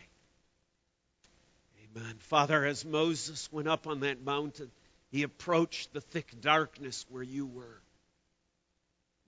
Amen. 1.96 2.16
Father, 2.20 2.66
as 2.66 2.84
Moses 2.86 3.50
went 3.52 3.68
up 3.68 3.88
on 3.88 4.02
that 4.02 4.24
mountain, 4.24 4.70
he 5.10 5.24
approached 5.24 5.94
the 5.94 6.02
thick 6.02 6.42
darkness 6.42 7.06
where 7.10 7.24
you 7.24 7.46
were. 7.46 7.82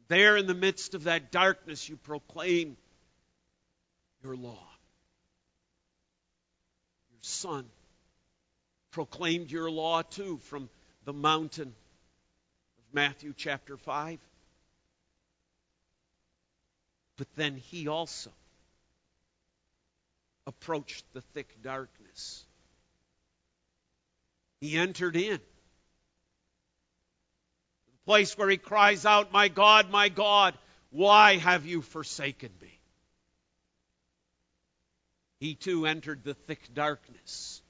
There 0.07 0.37
in 0.37 0.47
the 0.47 0.55
midst 0.55 0.95
of 0.95 1.03
that 1.05 1.31
darkness, 1.31 1.87
you 1.87 1.95
proclaim 1.95 2.75
your 4.23 4.35
law. 4.35 4.67
Your 7.11 7.21
Son 7.21 7.65
proclaimed 8.91 9.51
your 9.51 9.69
law 9.69 10.01
too 10.01 10.39
from 10.45 10.69
the 11.05 11.13
mountain 11.13 11.67
of 11.67 12.93
Matthew 12.93 13.33
chapter 13.37 13.77
5. 13.77 14.19
But 17.17 17.27
then 17.35 17.55
he 17.55 17.87
also 17.87 18.31
approached 20.47 21.05
the 21.13 21.21
thick 21.21 21.61
darkness. 21.61 22.43
He 24.59 24.77
entered 24.77 25.15
in. 25.15 25.39
Place 28.09 28.35
where 28.35 28.49
he 28.49 28.57
cries 28.57 29.05
out, 29.05 29.31
My 29.31 29.49
God, 29.49 29.91
my 29.91 30.09
God, 30.09 30.57
why 30.89 31.37
have 31.37 31.67
you 31.67 31.83
forsaken 31.83 32.49
me? 32.59 32.79
He 35.39 35.53
too 35.53 35.85
entered 35.85 36.23
the 36.23 36.33
thick 36.33 36.73
darkness 36.73 37.61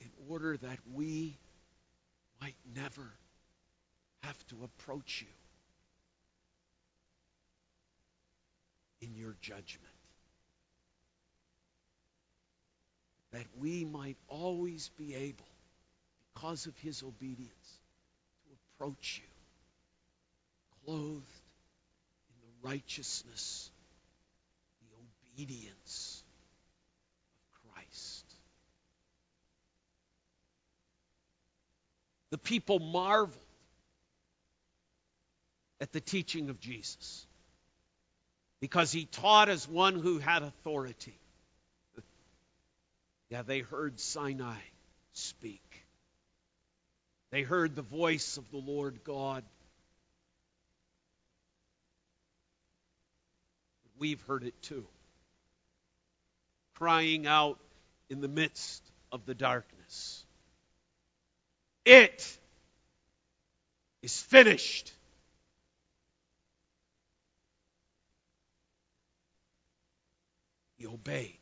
in 0.00 0.08
order 0.26 0.56
that 0.56 0.78
we 0.94 1.36
might 2.40 2.56
never 2.74 3.12
have 4.22 4.46
to 4.46 4.64
approach 4.64 5.20
you 5.20 5.34
in 9.06 9.14
your 9.16 9.36
judgment. 9.42 9.84
That 13.32 13.44
we 13.60 13.84
might 13.84 14.16
always 14.28 14.88
be 14.96 15.14
able, 15.14 15.51
because 16.34 16.66
of 16.66 16.76
his 16.78 17.02
obedience, 17.02 17.80
to 18.44 18.50
approach 18.76 19.22
you 19.22 19.32
clothed 20.84 21.14
in 21.16 22.40
the 22.40 22.68
righteousness, 22.68 23.70
the 24.80 25.42
obedience 25.42 26.22
of 27.40 27.72
Christ. 27.74 28.24
The 32.30 32.38
people 32.38 32.78
marveled 32.78 33.36
at 35.80 35.92
the 35.92 36.00
teaching 36.00 36.48
of 36.48 36.60
Jesus 36.60 37.26
because 38.60 38.92
he 38.92 39.04
taught 39.06 39.48
as 39.48 39.68
one 39.68 39.98
who 39.98 40.18
had 40.18 40.42
authority. 40.42 41.18
yeah, 43.28 43.42
they 43.42 43.60
heard 43.60 43.98
Sinai 43.98 44.60
speak. 45.12 45.60
They 47.32 47.42
heard 47.42 47.74
the 47.74 47.82
voice 47.82 48.36
of 48.36 48.48
the 48.50 48.58
Lord 48.58 49.02
God. 49.04 49.42
We've 53.98 54.20
heard 54.22 54.44
it 54.44 54.60
too. 54.60 54.86
Crying 56.74 57.26
out 57.26 57.58
in 58.10 58.20
the 58.20 58.28
midst 58.28 58.82
of 59.10 59.24
the 59.24 59.34
darkness. 59.34 60.24
It 61.86 62.38
is 64.02 64.20
finished. 64.20 64.92
He 70.76 70.86
obeyed, 70.86 71.38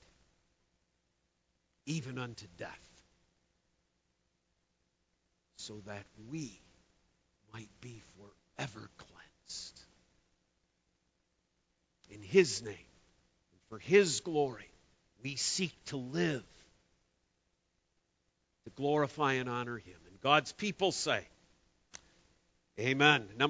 even 1.87 2.19
unto 2.19 2.47
death, 2.59 2.90
so 5.71 5.81
that 5.87 6.05
we 6.29 6.61
might 7.55 7.69
be 7.81 8.03
forever 8.17 8.91
cleansed. 8.99 9.81
In 12.11 12.23
His 12.23 12.61
name, 12.61 12.75
and 12.75 13.61
for 13.69 13.79
His 13.79 14.19
glory, 14.19 14.69
we 15.23 15.37
seek 15.37 15.73
to 15.87 15.97
live 15.97 16.43
to 18.65 18.71
glorify 18.71 19.35
and 19.35 19.49
honor 19.49 19.77
Him. 19.77 19.95
And 20.09 20.21
God's 20.21 20.51
people 20.51 20.91
say, 20.91 21.25
Amen. 22.81 23.21
Number 23.21 23.35